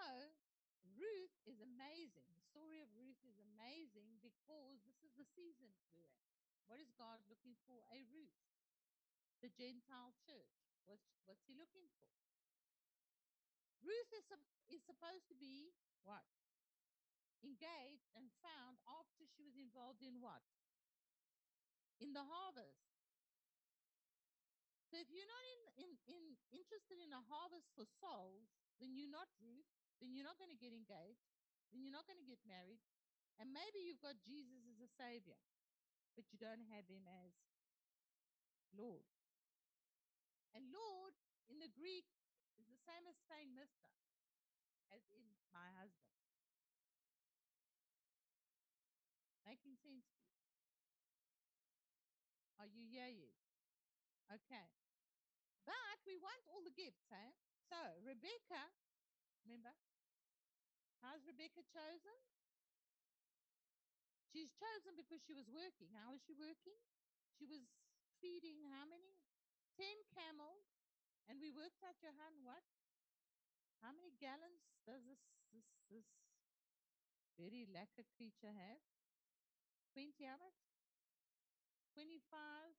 [0.98, 2.26] Ruth is amazing.
[2.34, 3.38] The story of Ruth is
[3.68, 6.16] amazing because this is the season we're in.
[6.72, 7.84] What is God looking for?
[7.92, 8.40] A Ruth,
[9.44, 10.56] the Gentile church.
[10.88, 12.08] What's, what's he looking for?
[13.84, 14.24] Ruth is,
[14.72, 15.76] is supposed to be
[16.08, 16.24] what?
[17.44, 20.48] Engaged and found after she was involved in what?
[22.00, 22.88] In the harvest.
[24.88, 26.24] So if you're not in, in, in
[26.56, 28.48] interested in a harvest for souls,
[28.80, 29.68] then you're not Ruth,
[30.00, 31.28] then you're not going to get engaged,
[31.76, 32.80] then you're not going to get married,
[33.38, 35.38] and maybe you've got Jesus as a savior,
[36.18, 37.34] but you don't have him as
[38.74, 39.06] Lord.
[40.58, 41.14] And Lord
[41.48, 42.10] in the Greek
[42.58, 43.90] is the same as saying Mister,
[44.90, 45.24] as in
[45.54, 46.18] my husband.
[49.46, 50.42] Making sense to you?
[52.60, 53.38] Are you here yet?
[54.28, 54.68] Okay.
[55.64, 57.32] But we want all the gifts, eh?
[57.70, 58.72] So Rebecca,
[59.46, 59.72] remember?
[61.00, 62.18] How's Rebecca chosen?
[64.38, 65.90] She's chosen because she was working.
[65.98, 66.78] How was she working?
[67.42, 67.66] She was
[68.22, 69.18] feeding how many?
[69.74, 70.62] Ten camels.
[71.26, 72.62] And we worked out, Johan, what?
[73.82, 76.06] How many gallons does this this this
[77.34, 78.86] very lacquer creature have?
[79.98, 80.62] Twenty how much?
[81.98, 82.78] Twenty-five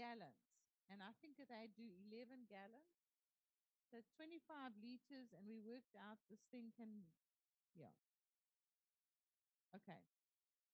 [0.00, 0.48] gallons.
[0.88, 2.88] And I think that they do eleven gallons.
[3.92, 7.04] So 25 liters, and we worked out this thing can,
[7.76, 7.92] yeah.
[9.76, 10.00] Okay.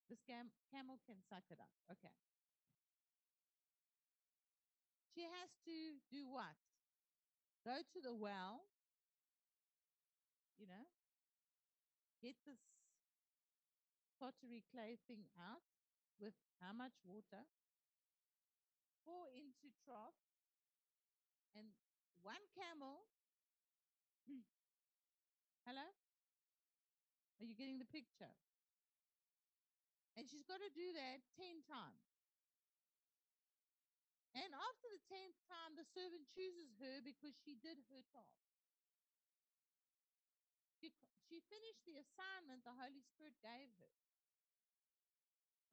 [0.09, 1.73] This cam- camel can suck it up.
[1.91, 2.15] Okay.
[5.15, 6.57] She has to do what?
[7.65, 8.67] Go to the well,
[10.59, 10.87] you know,
[12.23, 12.59] get this
[14.19, 15.63] pottery clay thing out
[16.19, 17.47] with how much water,
[19.05, 20.15] pour into trough,
[21.55, 21.75] and
[22.23, 23.07] one camel.
[25.67, 25.87] Hello?
[27.41, 28.31] Are you getting the picture?
[30.23, 32.07] And she's got to do that 10 times.
[34.39, 38.47] And after the 10th time, the servant chooses her because she did her task.
[41.27, 43.93] She finished the assignment the Holy Spirit gave her.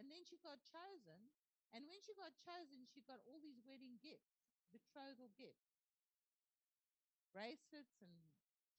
[0.01, 1.29] And then she got chosen.
[1.75, 4.33] And when she got chosen, she got all these wedding gifts,
[4.73, 5.69] betrothal gifts
[7.29, 8.17] bracelets and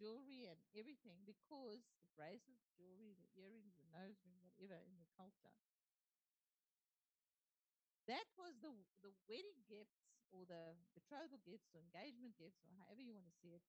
[0.00, 5.08] jewelry and everything because the bracelets, jewelry, the earrings, the nose ring, whatever in the
[5.12, 5.52] culture.
[8.08, 8.72] That was the
[9.04, 10.00] the wedding gifts
[10.32, 13.62] or the betrothal gifts or engagement gifts or however you want to see it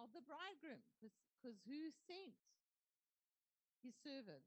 [0.00, 2.40] of the bridegroom because who sent
[3.84, 4.44] his servant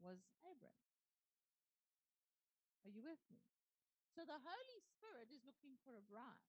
[0.00, 0.76] was Abram.
[2.84, 3.44] Are you with me?
[4.16, 6.48] So the Holy Spirit is looking for a bride,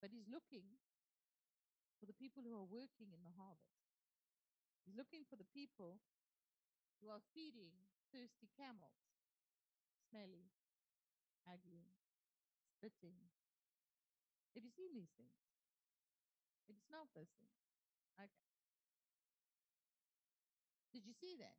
[0.00, 0.78] but he's looking
[2.00, 3.84] for the people who are working in the harvest.
[4.84, 6.00] He's looking for the people
[7.00, 7.72] who are feeding
[8.12, 8.96] thirsty camels,
[10.10, 10.50] smelly,
[11.46, 11.92] ugly,
[12.76, 13.16] spitting.
[14.54, 15.34] Have you seen these things?
[16.68, 17.52] Have you smelled those things?
[18.16, 18.30] Okay.
[20.92, 21.56] Did you see that?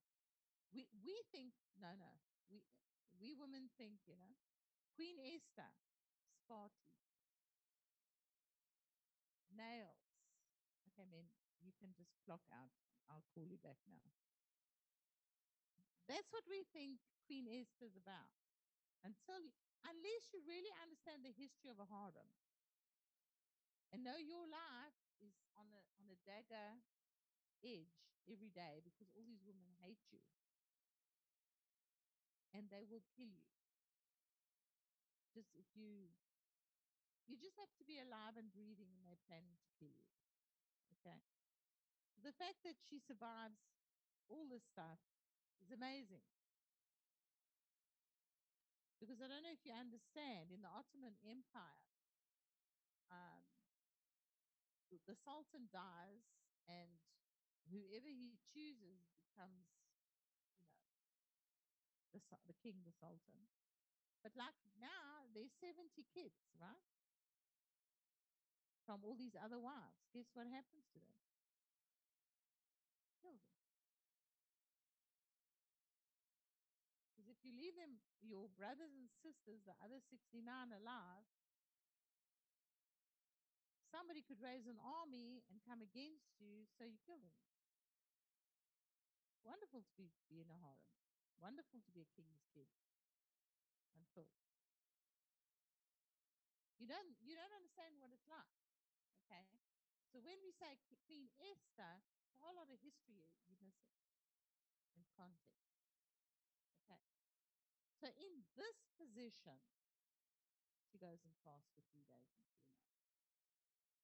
[0.74, 2.12] We we think no no
[2.50, 2.64] we
[3.20, 4.36] we women think you know
[4.96, 5.72] Queen Esther,
[6.36, 6.88] Sparty,
[9.56, 10.01] nails.
[11.82, 12.69] Can just clock out.
[13.09, 14.13] I'll call you back now.
[16.05, 18.29] That's what we think Queen Esther's about.
[19.01, 19.49] Until you,
[19.82, 22.29] unless you really understand the history of a harem
[23.89, 26.77] and know your life is on a on a dagger
[27.65, 27.97] edge
[28.29, 30.21] every day because all these women hate you
[32.53, 33.47] and they will kill you.
[35.34, 36.11] Just if you
[37.27, 40.11] you just have to be alive and breathing and they're planning to kill you.
[40.99, 41.30] Okay.
[42.22, 43.57] The fact that she survives
[44.30, 45.01] all this stuff
[45.65, 46.22] is amazing.
[49.01, 51.89] Because I don't know if you understand, in the Ottoman Empire,
[53.09, 53.41] um,
[54.93, 56.22] the- Sultan dies,
[56.69, 57.01] and
[57.74, 59.65] whoever he chooses becomes,
[60.61, 60.78] you know,
[62.13, 63.49] the, the king, the Sultan.
[64.22, 66.86] But like now, there's 70 kids, right?
[68.86, 70.05] From all these other wives.
[70.13, 71.20] Guess what happens to them?
[78.22, 81.26] Your brothers and sisters, the other 69 alive,
[83.89, 87.36] somebody could raise an army and come against you, so you kill them.
[89.43, 90.86] Wonderful to be, be in a harem.
[91.41, 92.69] Wonderful to be a king's kid.
[93.97, 94.30] Until
[96.80, 98.55] you don't you don't understand what it's like.
[99.26, 99.45] Okay.
[100.13, 103.97] So when we say Queen Esther, a whole lot of history you miss it
[104.95, 105.70] in context.
[108.02, 109.62] So in this position,
[110.89, 112.89] she goes and fasts for three days and three nights.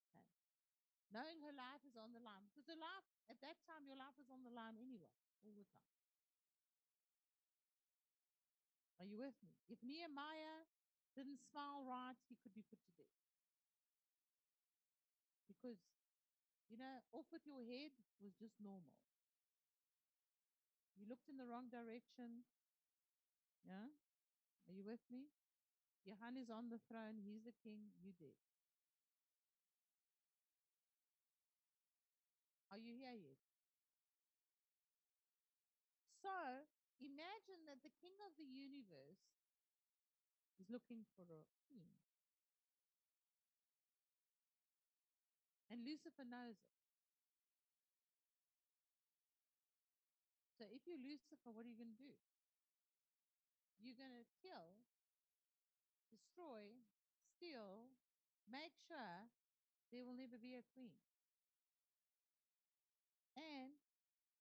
[0.06, 0.22] Okay.
[1.10, 2.46] Knowing her life is on the line.
[2.46, 5.10] Because her life at that time your life was on the line anyway,
[5.42, 5.90] all the time.
[9.02, 9.50] Are you with me?
[9.66, 10.62] If Nehemiah
[11.18, 13.18] didn't smile right, he could be put to death.
[15.50, 15.82] Because,
[16.70, 17.90] you know, off with your head
[18.22, 18.94] was just normal.
[20.94, 22.46] You looked in the wrong direction.
[23.68, 23.92] Yeah?
[24.64, 25.28] Are you with me?
[26.08, 27.20] Johan is on the throne.
[27.20, 27.92] He's the king.
[28.00, 28.32] You did.
[32.72, 33.40] Are you here yet?
[36.24, 36.32] So
[37.00, 39.20] imagine that the king of the universe
[40.56, 41.92] is looking for a queen.
[45.68, 46.76] And Lucifer knows it.
[50.56, 52.16] So if you're Lucifer, what are you going to do?
[53.78, 54.82] You're going to kill,
[56.10, 56.82] destroy,
[57.38, 57.94] steal,
[58.50, 59.30] make sure
[59.94, 60.98] there will never be a queen.
[63.38, 63.78] And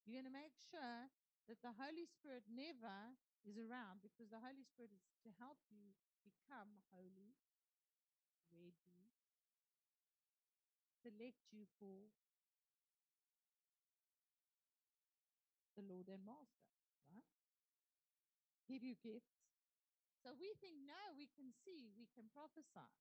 [0.03, 1.09] you're going to make sure
[1.47, 3.13] that the Holy Spirit never
[3.45, 5.93] is around because the Holy Spirit is to help you
[6.25, 7.37] become holy,
[8.51, 9.13] ready,
[11.05, 12.09] select you for
[15.77, 16.56] the Lord and Master?
[18.67, 19.31] Give you gifts.
[20.21, 22.91] So we think, no, we can see, we can prophesy.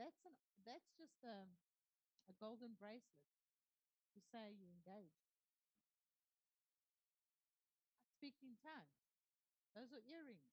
[0.00, 0.34] That's an
[0.64, 1.44] that's just a,
[2.26, 3.28] a golden bracelet
[4.16, 5.20] to say you engage.
[8.16, 9.04] Speak in tongues.
[9.76, 10.48] Those are earrings.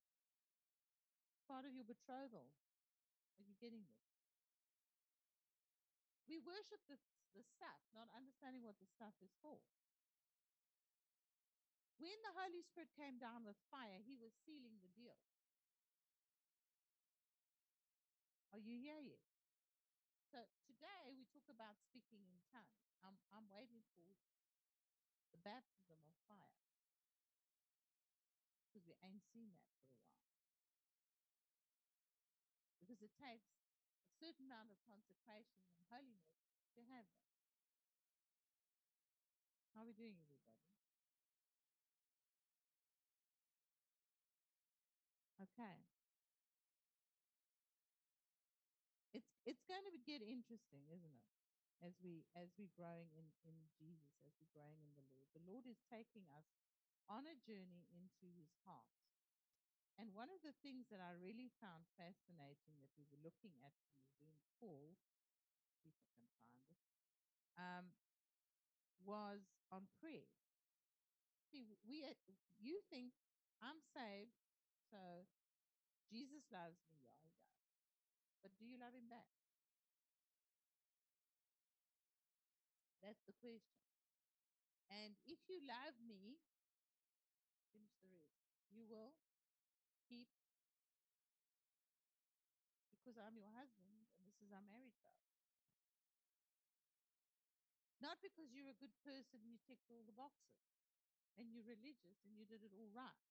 [1.48, 2.52] Part of your betrothal.
[3.40, 4.06] Are you getting this?
[6.28, 7.00] We worship the,
[7.32, 9.64] the stuff, not understanding what the stuff is for.
[12.02, 15.22] When the Holy Spirit came down with fire, he was sealing the deal.
[18.50, 19.22] Are you here yet?
[20.34, 22.90] So today we talk about speaking in tongues.
[23.06, 24.10] I'm, I'm waiting for
[25.30, 26.58] the baptism of fire
[28.66, 30.26] because we ain't seen that for a while.
[32.82, 33.54] Because it takes
[34.10, 36.34] a certain amount of consecration and holiness
[36.74, 37.30] to have that.
[39.78, 40.41] How are we doing, everybody?
[45.62, 45.78] Okay.
[49.14, 51.30] It's it's going to get interesting, isn't it?
[51.86, 55.30] As we as we're growing in in Jesus, as we're growing in the Lord.
[55.38, 56.50] The Lord is taking us
[57.06, 58.90] on a journey into His heart.
[60.02, 63.78] And one of the things that I really found fascinating that we were looking at
[64.02, 64.98] were doing Paul,
[65.78, 66.82] see if I can find it,
[67.62, 67.86] um,
[69.06, 70.26] was on prayer.
[71.54, 72.18] See, we uh,
[72.58, 73.14] you think
[73.62, 74.42] I'm saved,
[74.90, 75.30] so
[76.12, 77.56] Jesus loves me, yeah, he does.
[78.44, 79.32] But do you love him back?
[83.00, 83.80] That's the question.
[84.92, 86.36] And if you love me,
[87.72, 88.44] finish the rest.
[88.76, 89.16] You will
[90.12, 90.28] keep
[92.92, 93.88] because I'm your husband
[94.20, 95.16] and this is our marriage vow.
[98.04, 100.60] Not because you're a good person and you ticked all the boxes
[101.40, 103.31] and you're religious and you did it all right.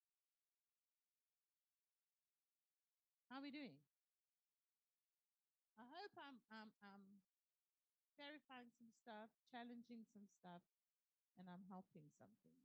[3.31, 3.79] How are we doing?
[5.79, 7.07] I hope I'm, I'm, I'm
[8.19, 10.67] clarifying some stuff, challenging some stuff,
[11.39, 12.59] and I'm helping something.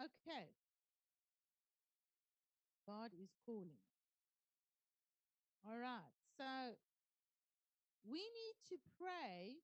[0.00, 0.56] Okay.
[2.88, 3.84] God is calling.
[5.60, 6.16] All right.
[6.40, 6.80] So
[8.08, 9.60] we need to pray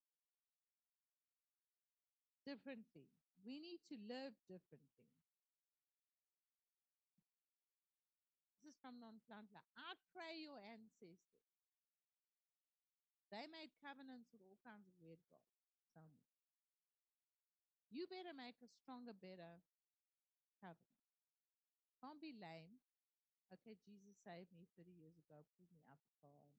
[2.45, 3.09] differently.
[3.41, 5.09] We need to live differently.
[8.85, 9.65] Is from Non Plantla.
[9.81, 11.17] Outpray your ancestors.
[13.33, 15.57] They made covenants with all kinds of weird gods.
[15.97, 16.29] Somewhere.
[17.89, 19.65] You better make a stronger, better
[20.61, 21.01] covenant.
[21.97, 22.77] Can't be lame.
[23.49, 26.37] Okay, Jesus saved me 30 years ago, pulled me out the car.
[26.45, 26.53] And,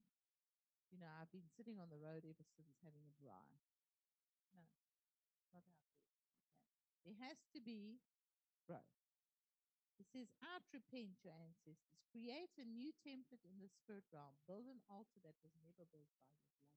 [0.89, 3.61] you know, I've been sitting on the road ever since having a dry.
[4.57, 5.61] No, not how it.
[5.61, 5.77] Okay.
[7.05, 8.01] There has to be
[8.65, 9.04] growth.
[9.95, 11.79] It says, out repent your ancestors,
[12.11, 16.11] create a new template in the spirit realm, build an altar that was never built
[16.19, 16.75] by your blood.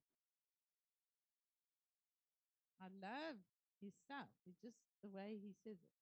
[2.79, 3.37] I love
[3.83, 4.31] his stuff.
[4.47, 5.99] It's just the way he says it.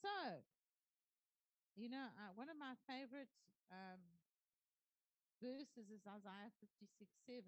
[0.00, 0.44] So,
[1.76, 3.32] you know, uh, one of my favorite
[3.72, 4.00] um,
[5.40, 7.44] verses is Isaiah 56 7.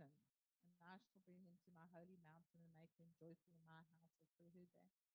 [0.65, 3.85] And I shall bring them to my holy mountain and make them joyful in my
[3.93, 4.17] house.
[4.41, 5.12] I've heard that.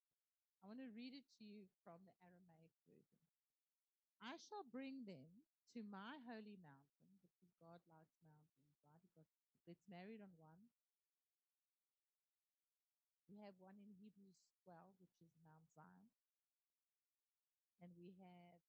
[0.61, 3.23] I want to read it to you from the Aramaic version.
[4.17, 5.45] I shall bring them
[5.77, 9.13] to my holy mountain because God likes mountains, right?
[9.67, 10.71] He married on one.
[13.27, 16.09] We have one in Hebrews 12, which is Mount Zion.
[17.83, 18.63] And we have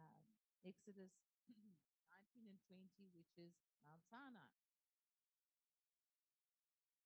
[0.00, 0.24] um,
[0.64, 1.12] Exodus
[2.08, 3.52] 19 and 20, which is
[3.84, 4.50] Mount Sinai.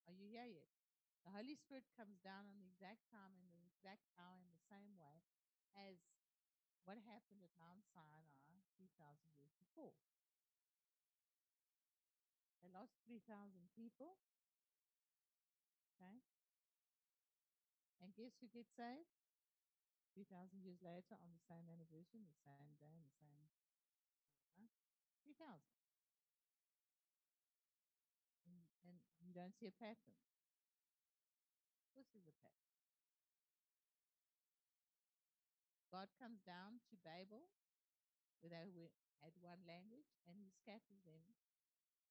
[0.06, 0.75] Are you here yet?
[1.26, 4.62] The Holy Spirit comes down on the exact time and the exact hour in the
[4.70, 5.26] same way
[5.74, 5.98] as
[6.86, 8.30] what happened at Mount Sinai
[8.78, 9.96] 3,000 years before.
[12.62, 13.26] They lost 3,000
[13.74, 14.14] people.
[15.96, 16.22] Okay.
[17.98, 19.10] And guess who gets saved?
[20.14, 23.50] 3,000 years later on the same anniversary, the same day, and the same.
[24.56, 24.70] Uh,
[25.26, 25.58] 3,000.
[28.46, 30.14] And, and you don't see a pattern.
[31.96, 32.36] This is a.
[35.96, 37.48] God comes down to Babel,
[38.44, 38.92] where they
[39.24, 41.24] had one language, and he scatters them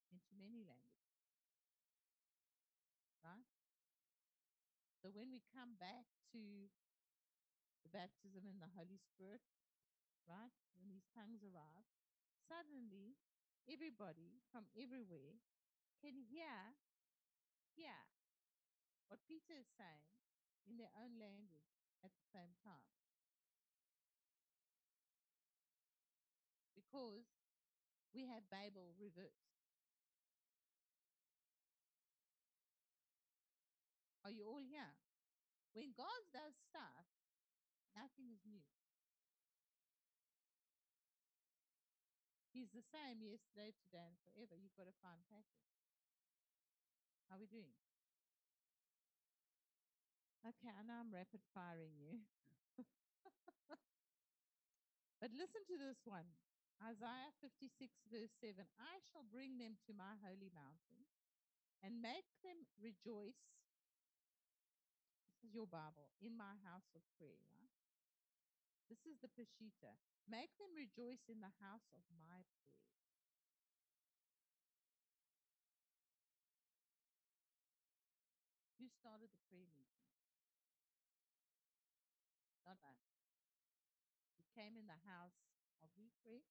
[0.09, 1.21] into many languages.
[3.21, 3.45] Right?
[5.05, 6.41] So when we come back to
[7.85, 9.45] the baptism in the Holy Spirit,
[10.25, 10.49] right?
[10.73, 11.85] When these tongues arrive,
[12.49, 13.21] suddenly
[13.69, 15.37] everybody from everywhere
[16.01, 16.73] can hear,
[17.77, 18.14] hear
[19.07, 20.05] what Peter is saying
[20.65, 21.69] in their own language
[22.01, 22.89] at the same time.
[26.73, 27.27] Because
[28.13, 29.55] we have Babel reversed.
[34.25, 34.95] Are you all here?
[35.77, 37.05] When God does stuff,
[37.93, 38.65] nothing is new.
[42.55, 44.55] He's the same yesterday, today, and forever.
[44.55, 45.61] You've got to find pattern.
[47.27, 47.84] How are we doing?
[50.45, 52.21] Okay, I know I'm rapid firing you.
[55.21, 56.29] but listen to this one
[56.85, 61.09] Isaiah 56, verse 7 I shall bring them to my holy mountain
[61.81, 63.41] and make them rejoice.
[65.33, 67.73] This is your Bible, in my house of prayer, right?
[68.85, 69.97] This is the Peshitta.
[70.29, 72.94] Make them rejoice in the house of my prayer.
[84.65, 85.45] Came in the house
[85.85, 86.41] of pray.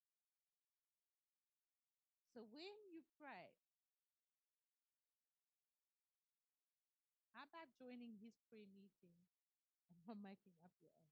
[2.31, 3.51] So when you pray,
[7.35, 9.19] how about joining his prayer meeting
[9.91, 11.11] and not making up your own?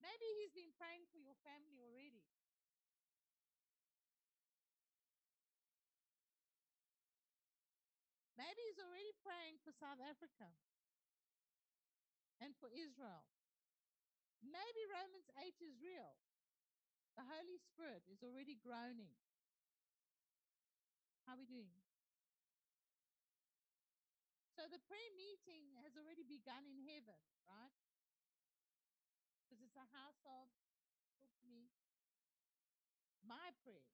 [0.00, 2.24] Maybe he's been praying for your family already.
[8.40, 10.48] Maybe he's already praying for South Africa
[12.40, 13.24] and for Israel.
[14.40, 16.16] Maybe Romans 8 is real.
[17.20, 19.12] The Holy Spirit is already groaning.
[21.28, 21.76] How are we doing?
[24.56, 27.76] So the prayer meeting has already begun in heaven, right?
[29.44, 30.48] Because it's a house of,
[31.20, 31.68] talk to me,
[33.24, 33.88] my prayer.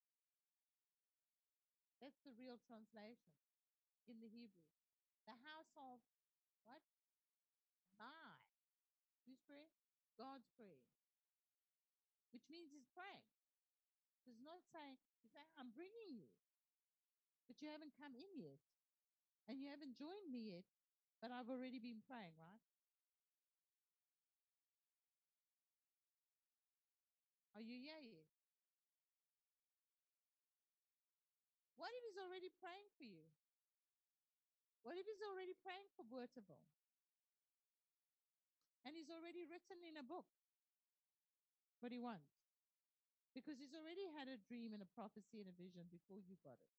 [1.99, 3.35] That's the real translation
[4.07, 4.71] in the Hebrew.
[5.27, 5.99] The house of
[6.63, 6.83] what?
[7.99, 8.36] My.
[9.47, 9.71] Whose prayer?
[10.19, 10.83] God's prayer.
[12.35, 13.23] Which means he's praying.
[14.27, 14.99] He's not saying,
[15.31, 16.27] saying, I'm bringing you.
[17.47, 18.59] But you haven't come in yet.
[19.47, 20.67] And you haven't joined me yet.
[21.23, 22.59] But I've already been praying, right?
[27.55, 28.27] Are you here yet?
[31.79, 33.23] What if he's already praying for you?
[34.83, 36.67] What if he's already praying for Boerteville?
[38.87, 40.31] And he's already written in a book
[41.83, 42.31] what he wants.
[43.35, 46.55] Because he's already had a dream and a prophecy and a vision before you got
[46.55, 46.73] it.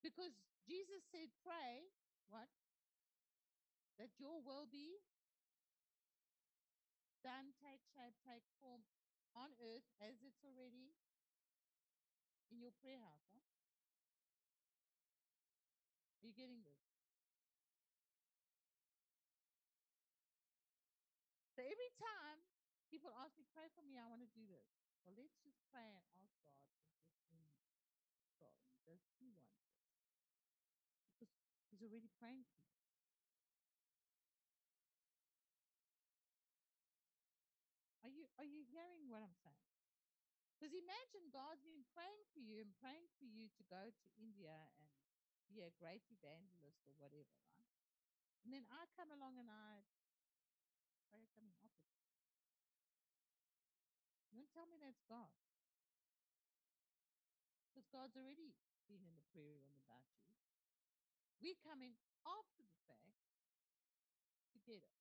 [0.00, 0.32] Because
[0.64, 1.92] Jesus said, pray,
[2.32, 2.48] what?
[4.00, 4.98] That your will be
[7.20, 8.80] done, take shape, take form
[9.36, 10.96] on earth as it's already
[12.48, 13.28] in your prayer house.
[13.28, 13.44] Huh?
[16.18, 16.71] Are you getting this?
[21.72, 22.44] Every time
[22.92, 24.68] people ask me, pray for me, I want to do this.
[25.08, 27.48] Well, let's just pray and ask God to just bring
[28.36, 28.68] problem.
[28.84, 29.80] Does he want this?
[31.16, 31.32] Because
[31.72, 32.68] he's already praying for you.
[38.02, 39.70] Are you are you hearing what I'm saying?
[40.58, 44.54] Because imagine God's been praying for you and praying for you to go to India
[44.78, 44.86] and
[45.48, 47.78] be a great evangelist or whatever, right?
[48.42, 49.86] And then I come along and I
[51.12, 52.00] pray something opposite.
[54.32, 55.28] Don't tell me that's God.
[57.68, 58.56] Because God's already
[58.88, 60.24] been in the prayer room about you.
[61.44, 63.12] We're coming after the fact
[64.56, 64.96] to get it.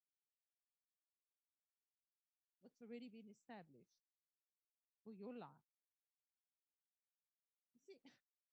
[2.60, 4.04] What's already been established
[5.08, 5.72] for your life.
[7.74, 7.98] You see,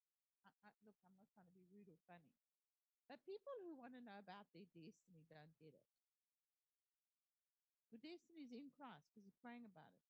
[0.46, 2.32] I, I, look, I'm not trying to be rude or funny,
[3.10, 5.88] but people who want to know about their destiny don't get it.
[7.88, 10.04] Your destiny is in Christ because he's praying about it.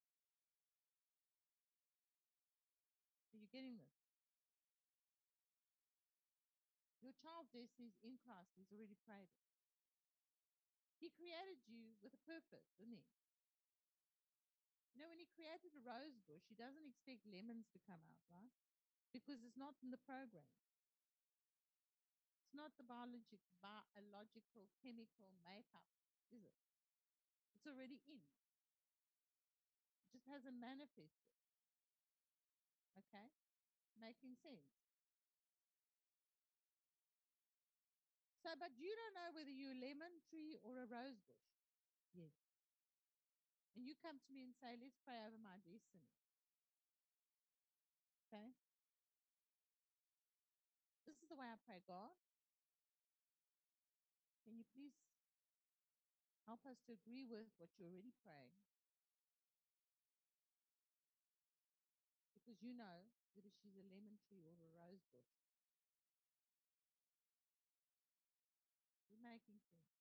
[3.35, 3.95] Are you getting this?
[6.99, 8.59] Your child's destiny is in Christ.
[8.59, 9.47] He's already prayed it.
[10.99, 13.07] He created you with a purpose, didn't he?
[14.93, 18.19] You know, when he created a rose bush, he doesn't expect lemons to come out,
[18.35, 18.51] right?
[19.15, 20.51] Because it's not in the program.
[22.43, 25.87] It's not the biologic, biological chemical makeup,
[26.35, 26.68] is it?
[27.59, 28.23] It's already in.
[30.07, 31.11] It just hasn't manifested.
[32.95, 33.35] Okay?
[33.99, 34.79] Making sense.
[38.47, 41.51] So, but you don't know whether you're a lemon tree or a rose bush.
[42.15, 42.31] Yes.
[43.75, 46.15] And you come to me and say, let's pray over my destiny.
[48.31, 48.55] Okay?
[51.11, 52.15] This is the way I pray, God.
[54.47, 54.95] Can you please
[56.49, 58.57] help us to agree with what you're already praying?
[62.33, 63.05] Because you know
[63.37, 65.37] whether she's a lemon tree or a rose bush.
[69.13, 69.93] You're making sense.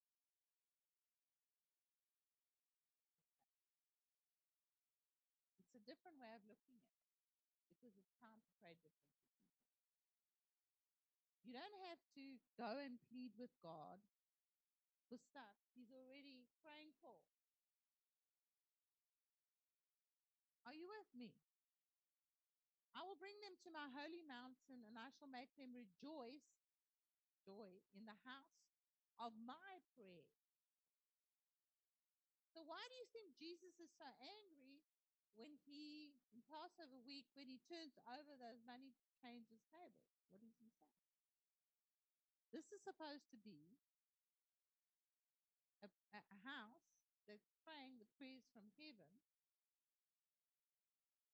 [5.60, 7.12] It's a different way of looking at it
[7.68, 9.28] because it's time to pray differently.
[11.44, 12.24] You don't have to
[12.56, 14.00] go and plead with God
[15.16, 17.14] stuff He's already praying for.
[20.66, 21.38] Are you with me?
[22.98, 26.50] I will bring them to my holy mountain and I shall make them rejoice,
[27.46, 28.58] joy, in the house
[29.22, 30.26] of my prayer.
[32.50, 34.82] So, why do you think Jesus is so angry
[35.38, 38.90] when he, in Passover week, when he turns over those money
[39.22, 40.10] changers' tables?
[40.34, 40.98] What does he say?
[42.50, 43.78] This is supposed to be
[45.84, 46.90] a, a, house
[47.26, 49.10] that's praying the prayers from heaven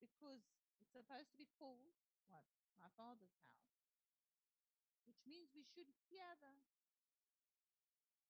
[0.02, 0.44] because
[0.82, 1.94] it's supposed to be called
[2.28, 2.44] what?
[2.76, 3.72] My Father's house,
[5.08, 6.52] which means we should hear the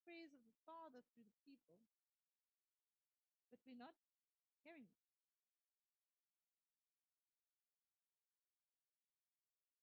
[0.04, 1.80] prayers of the Father through the people,
[3.50, 3.96] but we're not
[4.62, 5.02] hearing them.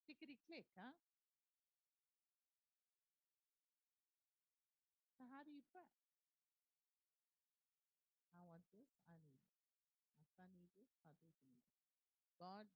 [0.05, 0.93] Clickety click, huh?
[12.51, 12.67] God,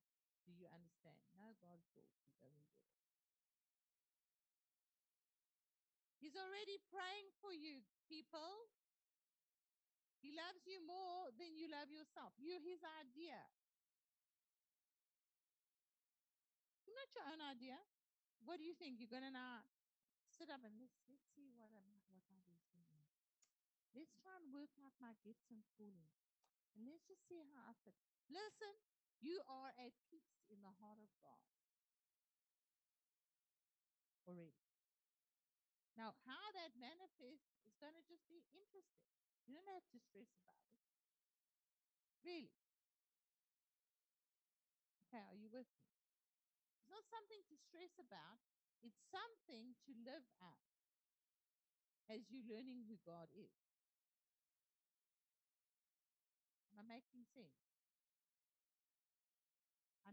[0.48, 1.20] do you understand?
[1.36, 2.96] No, God talks, he doesn't get it.
[6.16, 8.72] He's already praying for you, people.
[10.24, 12.32] He loves you more than you love yourself.
[12.40, 13.36] You're his idea.
[16.88, 17.76] You're not your own idea.
[18.48, 18.96] What do you think?
[18.96, 19.60] You're gonna now
[20.24, 23.12] sit up and let's let's see what I'm what is.
[23.92, 26.16] Let's try and work out my gifts and callings.
[26.72, 27.96] And let's just see how I fit.
[28.32, 28.72] Listen,
[29.20, 31.46] you are at peace in the heart of God.
[34.26, 34.66] Already.
[35.96, 39.08] Now, how that manifests is going to just be interesting.
[39.48, 40.76] You don't have to stress about it.
[42.26, 42.52] Really.
[45.06, 45.86] Okay, are you with me?
[46.76, 48.42] It's not something to stress about,
[48.82, 50.66] it's something to live out
[52.10, 53.54] as you're learning who God is.
[56.74, 57.65] Am I making sense?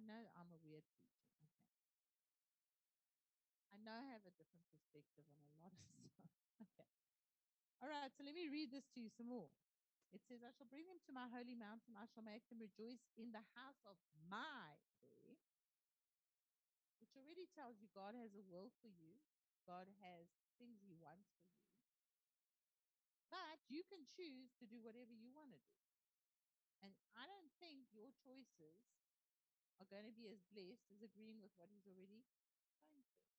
[0.03, 1.31] Know I'm a weird preacher.
[1.39, 1.63] Okay.
[3.71, 6.27] I know I have a different perspective on a lot of stuff.
[6.59, 6.91] Okay.
[7.79, 9.47] All right, so let me read this to you some more.
[10.11, 11.97] It says, I shall bring them to my holy mountain.
[11.97, 13.97] I shall make them rejoice in the house of
[14.29, 15.39] my prayer.
[17.01, 19.17] Which already tells you God has a will for you,
[19.65, 20.29] God has
[20.61, 21.65] things He wants for you.
[23.33, 25.79] But you can choose to do whatever you want to do.
[26.85, 28.83] And I don't think your choices
[29.81, 32.25] are going to be as blessed as agreeing with what He's already
[32.91, 33.37] praying for.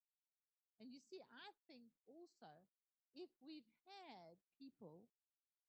[0.82, 2.66] And you see, I think also
[3.14, 5.07] if we've had people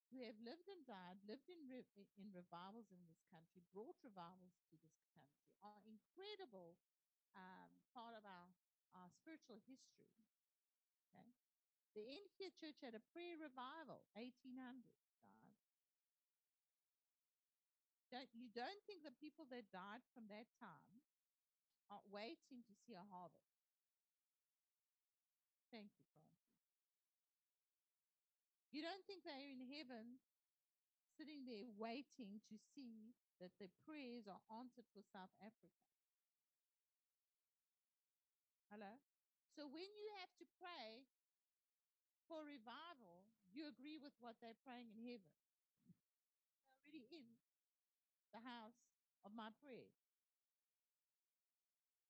[0.10, 1.86] who have lived and died, lived in, re-
[2.18, 6.78] in revivals in this country, brought revivals to this country, are incredible
[7.38, 8.50] um, part of our,
[8.98, 10.10] our spiritual history.
[11.10, 11.30] Okay,
[11.94, 15.05] the Enfield Church had a prayer revival, 1800.
[18.16, 21.04] Don't, you don't think the people that died from that time
[21.92, 23.60] are waiting to see a harvest?
[25.68, 26.48] Thank you, Francis.
[28.72, 30.24] You don't think they're in heaven
[31.20, 33.12] sitting there waiting to see
[33.44, 35.84] that their prayers are answered for South Africa?
[38.72, 38.96] Hello?
[39.60, 41.04] So when you have to pray
[42.32, 45.36] for revival, you agree with what they're praying in heaven.
[45.92, 46.00] They're
[46.80, 47.45] already in
[48.36, 48.84] the house
[49.24, 49.88] of my prayer.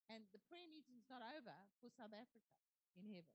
[0.09, 2.49] And the prayer meeting's not over for South Africa
[2.97, 3.29] in heaven.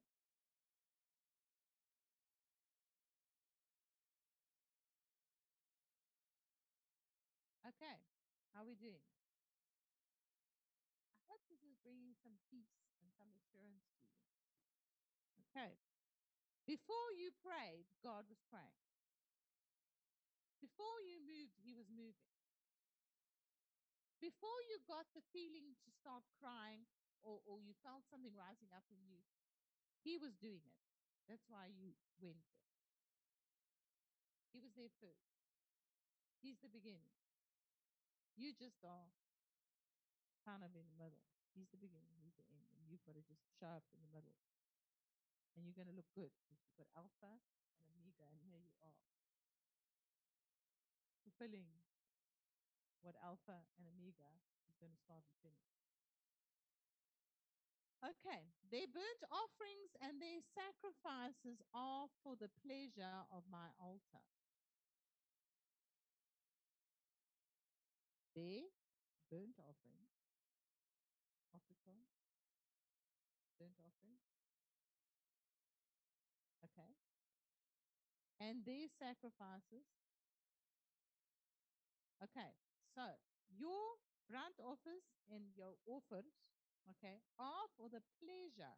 [7.63, 8.03] Okay,
[8.51, 9.07] how are we doing?
[11.15, 14.19] I hope this is bringing some peace and some assurance to you.
[15.47, 15.79] Okay.
[16.67, 18.83] Before you prayed, God was praying.
[20.59, 22.30] Before you moved, He was moving.
[24.21, 26.85] Before you got the feeling to start crying
[27.25, 29.25] or, or you felt something rising up in you,
[30.01, 30.81] He was doing it.
[31.29, 32.65] That's why you went there.
[34.51, 35.37] He was there first.
[36.41, 37.13] He's the beginning.
[38.35, 39.13] You just are
[40.41, 41.21] kind of in the middle.
[41.53, 42.73] He's the beginning, he's the end.
[42.81, 44.33] And you've got to just show up in the middle.
[45.55, 48.73] And you're going to look good because you've got Alpha and Omega, and here you
[48.81, 48.97] are.
[51.21, 51.69] Fulfilling
[53.03, 54.31] what Alpha and Omega
[54.69, 55.71] is going to start and finish.
[58.01, 64.25] Okay, their burnt offerings and their sacrifices are for the pleasure of my altar.
[68.33, 68.73] Their
[69.29, 70.09] burnt offering,
[73.61, 74.17] burnt offering.
[76.65, 76.97] Okay.
[78.41, 79.85] And their sacrifices.
[82.25, 82.57] Okay,
[83.01, 83.17] so
[83.49, 83.97] your
[84.29, 86.29] burnt offers and your offers,
[86.85, 88.77] okay, are for the pleasure.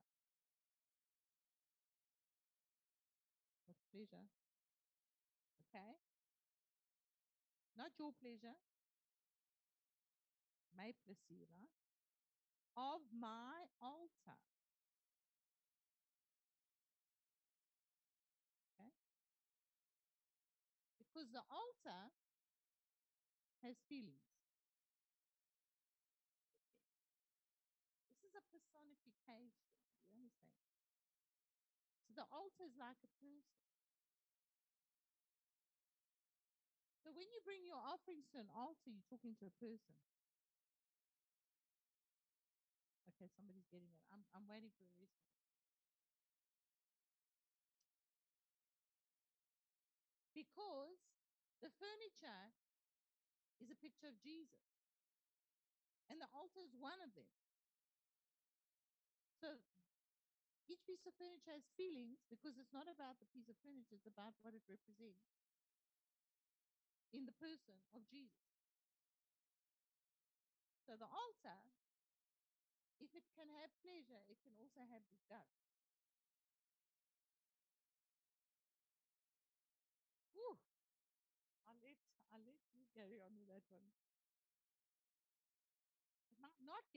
[3.67, 4.31] What's pleasure?
[5.67, 5.99] Okay.
[7.75, 8.55] Not your pleasure.
[10.77, 11.67] My pleasure
[12.77, 14.39] of my altar.
[18.71, 18.89] Okay.
[21.03, 22.13] Because the altar
[23.63, 24.27] has feelings.
[28.11, 29.71] This is a personification.
[30.11, 30.59] You understand?
[32.07, 33.63] So the altar is like a person.
[37.03, 39.99] So when you bring your offerings to an altar, you're talking to a person.
[43.15, 44.03] Okay, somebody's getting it.
[44.11, 45.23] I'm, I'm waiting for the rest.
[50.35, 50.99] Because
[51.63, 52.51] the furniture
[53.63, 54.67] is a picture of Jesus.
[56.11, 57.31] And the altar is one of them.
[59.39, 59.63] So
[60.67, 64.11] each piece of furniture has feelings because it's not about the piece of furniture, it's
[64.11, 65.31] about what it represents
[67.15, 68.51] in the person of Jesus.
[70.87, 71.61] So the altar,
[72.99, 75.72] if it can have pleasure, it can also have disgust.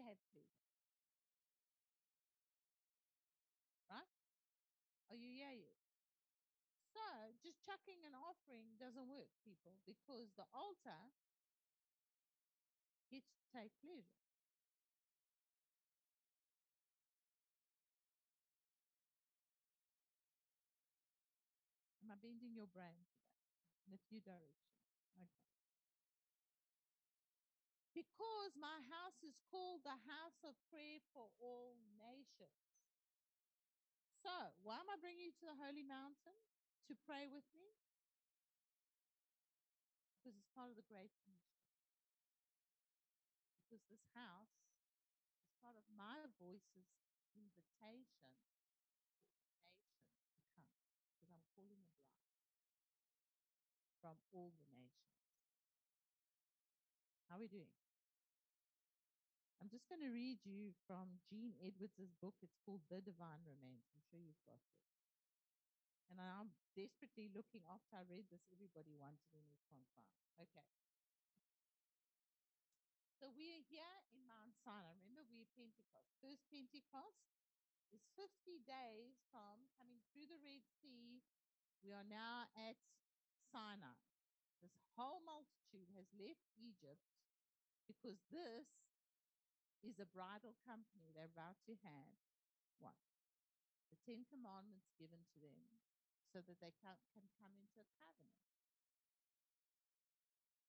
[0.04, 0.68] Have pleasure.
[3.88, 4.12] Right?
[5.10, 5.80] Are you here yet?
[6.96, 7.04] So
[7.43, 11.12] just chucking an offering doesn't work, people, because the altar
[13.12, 14.24] gets to take pleasure.
[22.06, 23.43] Am I bending your brain today
[23.88, 24.80] in a few directions?
[25.18, 25.45] Okay.
[27.96, 32.60] Because my house is called the house of prayer for all nations.
[34.20, 36.36] So, why am I bringing you to the holy mountain
[36.91, 37.72] to pray with me?
[40.20, 41.64] Because it's part of the Great Commission.
[43.64, 44.60] Because this house
[45.39, 46.91] is part of my voice's
[47.32, 48.36] invitation
[50.36, 50.68] for the nation to come.
[51.16, 51.88] Because I'm calling
[54.04, 55.16] bride from all the nations.
[57.32, 57.84] How are we doing?
[59.86, 62.33] Just going to read you from Gene Edwards' book.
[62.41, 63.86] It's called The Divine Romance.
[63.93, 64.73] I'm sure you've got it.
[66.09, 70.09] And I'm desperately looking after I read this, everybody wanted and we can't.
[70.41, 70.65] Okay.
[73.21, 74.97] So we are here in Mount Sinai.
[75.05, 76.17] Remember, we're Pentecost.
[76.17, 77.21] First Pentecost
[77.93, 81.21] is 50 days from coming through the Red Sea.
[81.86, 82.81] We are now at
[83.53, 84.01] Sinai.
[84.65, 87.05] This whole multitude has left Egypt
[87.86, 88.65] because this
[89.84, 92.15] is a bridal company they're about to have.
[92.80, 92.95] What?
[93.91, 95.82] The Ten Commandments given to them
[96.32, 98.43] so that they can, can come into a covenant.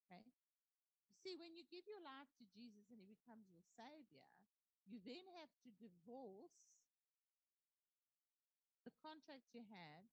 [0.07, 0.23] Okay?
[0.23, 4.31] You see, when you give your life to Jesus and he becomes your savior,
[4.87, 6.55] you then have to divorce
[8.87, 10.07] the contract you had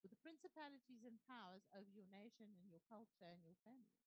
[0.00, 4.06] with the principalities and powers over your nation and your culture and your family.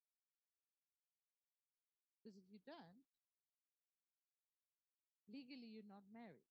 [2.16, 3.04] Because if you don't,
[5.32, 6.48] legally you're not married.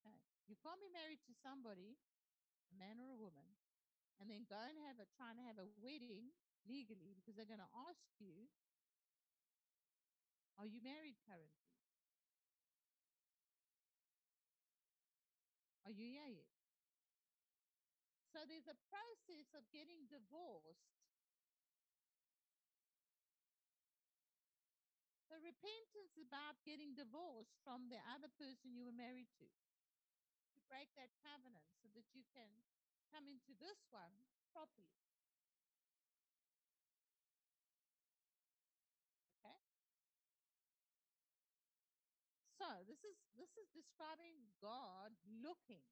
[0.00, 0.16] Okay.
[0.48, 1.98] You can't be married to somebody,
[2.72, 3.48] a man or a woman,
[4.18, 6.32] and then go and have a trying to have a wedding
[6.66, 8.50] legally because they're going to ask you,
[10.58, 11.70] are you married currently?
[15.86, 16.44] Are you yet?
[18.34, 20.97] So there's a process of getting divorced.
[25.58, 29.50] Repentance about getting divorced from the other person you were married to.
[30.54, 32.46] To break that covenant so that you can
[33.10, 34.14] come into this one
[34.54, 35.02] properly.
[39.42, 39.58] Okay?
[42.54, 45.82] So this is this is describing God looking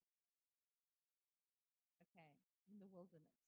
[2.06, 2.30] okay,
[2.70, 3.42] in the wilderness.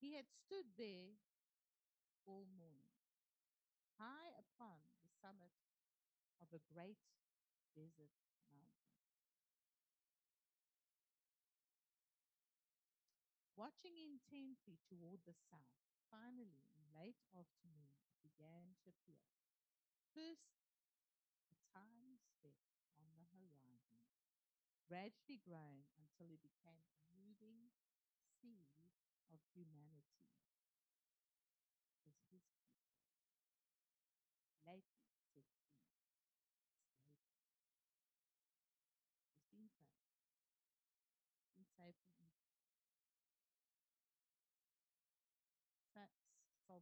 [0.00, 1.18] He had stood there
[2.22, 2.77] all morning,
[3.98, 5.50] high upon the summit
[6.38, 7.02] of a great
[7.74, 8.14] desert
[8.54, 8.78] mountain.
[13.58, 19.26] Watching intently toward the south, finally, in late afternoon, it began to appear.
[20.14, 20.54] First,
[21.50, 22.62] a tiny speck
[23.02, 23.98] on the horizon,
[24.86, 27.74] gradually growing until it became a moving
[28.38, 28.70] seed
[29.34, 30.22] of humanity.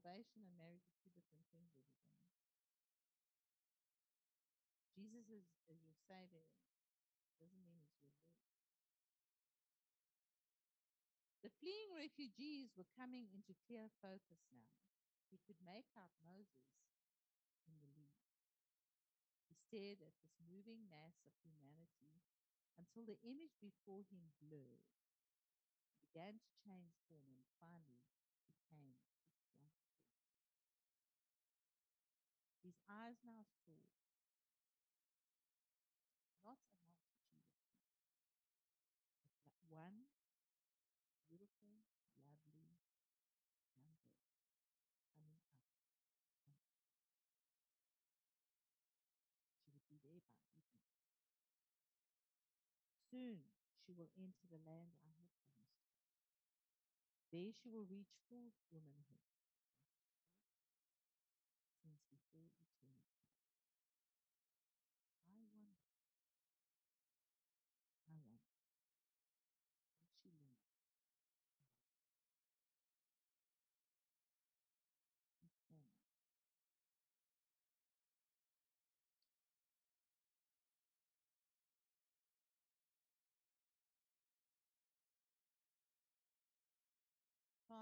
[0.06, 2.14] Salvation and marriage are two different things, everybody.
[4.94, 6.46] Jesus is, is your savior.
[7.42, 8.38] Doesn't mean he's your Lord.
[11.42, 14.78] The fleeing refugees were coming into clear focus now.
[15.26, 16.70] He could make out Moses
[17.66, 18.22] in the lead.
[19.50, 22.22] He stared at this moving mass of humanity
[22.78, 24.86] until the image before him blurred.
[25.98, 28.05] Began to change form and finally
[32.86, 33.74] Eyes now saw
[36.46, 37.58] not a multitude of people,
[39.42, 40.06] but one
[41.26, 41.82] beautiful,
[42.22, 43.98] lovely girl
[45.12, 45.36] coming
[46.46, 46.62] up.
[49.58, 50.86] She would be there by evening.
[53.10, 53.50] Soon
[53.82, 56.06] she will enter the land I have promised.
[57.34, 59.35] There she will reach full womanhood.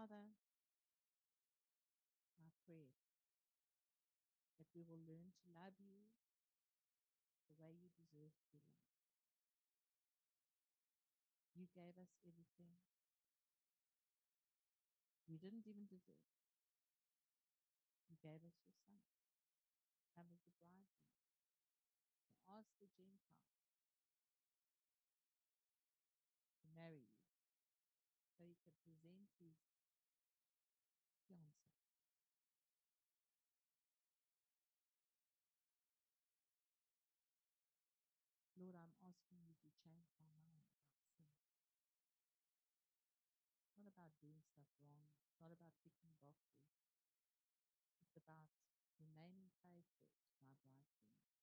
[0.04, 0.36] Father,
[2.36, 2.92] I pray
[4.60, 6.12] that we will learn to love you
[7.48, 9.00] the way you deserve to be loved.
[11.56, 12.76] You gave us everything.
[15.24, 16.36] We didn't even deserve.
[18.12, 19.08] You gave us your son.
[20.12, 21.16] Come as the bridegroom.
[22.28, 23.56] To ask the Gentiles
[26.60, 27.24] to marry you
[28.36, 29.73] so you can present his
[44.24, 45.04] doing stuff wrong.
[45.28, 46.64] It's not about ticking boxes.
[48.00, 48.48] It's about
[48.96, 51.33] remaining faithful to my bridegroom.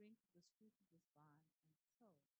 [0.00, 2.39] Drink of this fruit of until Christ's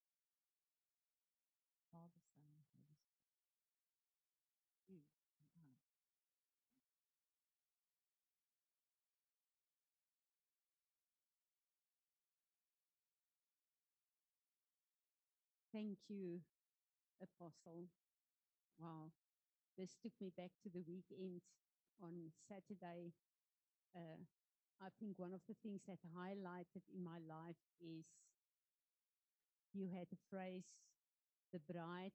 [15.81, 16.45] Thank you,
[17.17, 17.89] Apostle.
[18.77, 19.09] Wow.
[19.79, 21.41] This took me back to the weekend
[21.97, 23.17] on Saturday.
[23.97, 24.21] Uh,
[24.77, 28.05] I think one of the things that highlighted in my life is
[29.73, 30.69] you had the phrase
[31.51, 32.13] the bride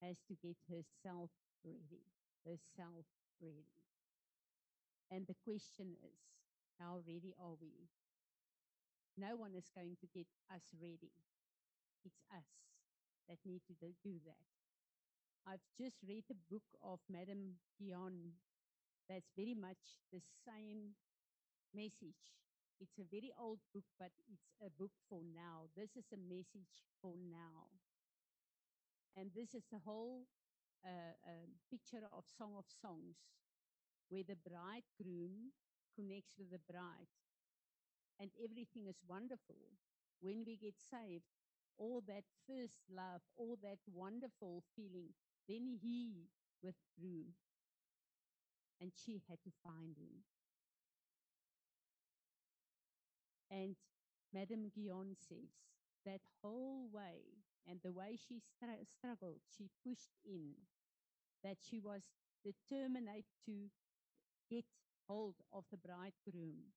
[0.00, 1.28] has to get herself
[1.62, 2.08] ready,
[2.48, 3.04] herself
[3.42, 3.84] ready.
[5.10, 6.24] And the question is,
[6.80, 7.92] how ready are we?
[9.18, 11.12] No one is going to get us ready.
[12.04, 12.48] It's us
[13.28, 13.94] that need to do-
[14.26, 14.44] that.
[15.46, 18.34] I've just read the book of Madame Guyon
[19.08, 20.96] that's very much the same
[21.74, 22.32] message.
[22.80, 25.68] It's a very old book, but it's a book for now.
[25.76, 27.68] This is a message for now.
[29.16, 30.26] And this is the whole
[30.84, 33.16] uh, um, picture of Song of Songs,
[34.08, 35.52] where the bridegroom
[35.96, 37.08] connects with the bride.
[38.20, 39.56] And everything is wonderful.
[40.20, 41.39] When we get saved,
[41.80, 45.08] all that first love, all that wonderful feeling,
[45.48, 46.28] then he
[46.62, 47.24] withdrew.
[48.80, 50.24] And she had to find him.
[53.50, 53.76] And
[54.32, 55.50] Madame Guyon says
[56.06, 60.52] that whole way and the way she str- struggled, she pushed in,
[61.42, 62.02] that she was
[62.44, 63.08] determined
[63.46, 63.70] to
[64.50, 64.64] get
[65.08, 66.72] hold of the bridegroom,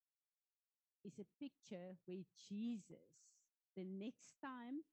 [1.03, 3.32] is a picture where Jesus,
[3.75, 4.85] the next time,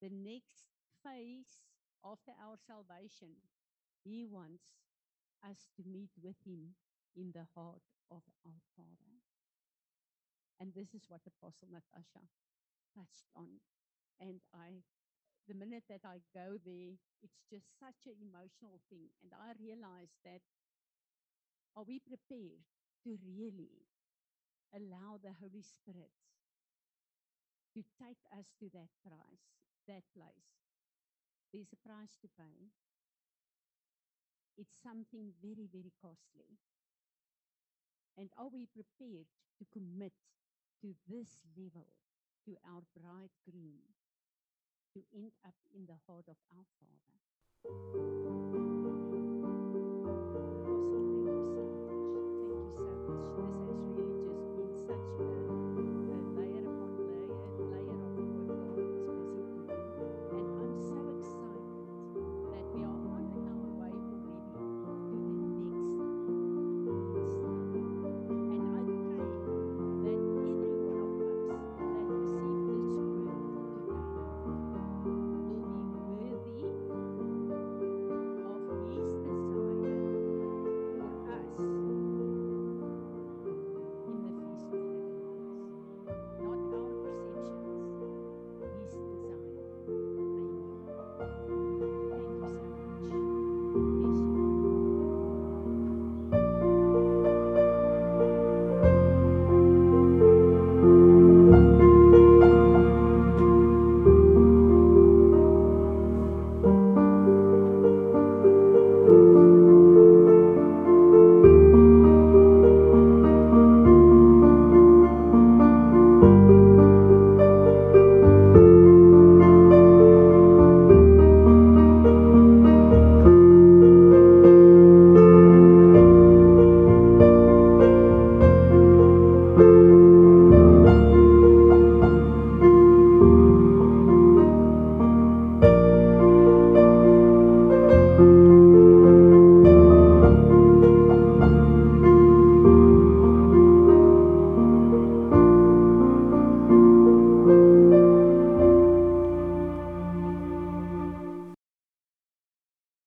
[0.00, 0.72] the next
[1.04, 1.60] phase
[2.04, 3.36] after our salvation,
[4.04, 4.80] he wants
[5.44, 6.76] us to meet with him
[7.16, 9.12] in the heart of our Father.
[10.60, 12.24] And this is what Apostle Natasha
[12.92, 13.60] touched on.
[14.20, 14.84] And I,
[15.48, 19.08] the minute that I go there, it's just such an emotional thing.
[19.24, 20.44] And I realize that
[21.76, 22.64] are we prepared
[23.04, 23.88] to really
[24.76, 26.12] allow the Holy Spirit
[27.74, 29.46] to take us to that price,
[29.86, 30.50] that place?
[31.52, 32.70] There's a price to pay.
[34.58, 36.58] It's something very, very costly.
[38.18, 39.26] And are we prepared
[39.58, 40.12] to commit
[40.82, 41.86] to this level,
[42.44, 43.96] to our bridegroom,
[44.94, 48.49] to end up in the heart of our Father?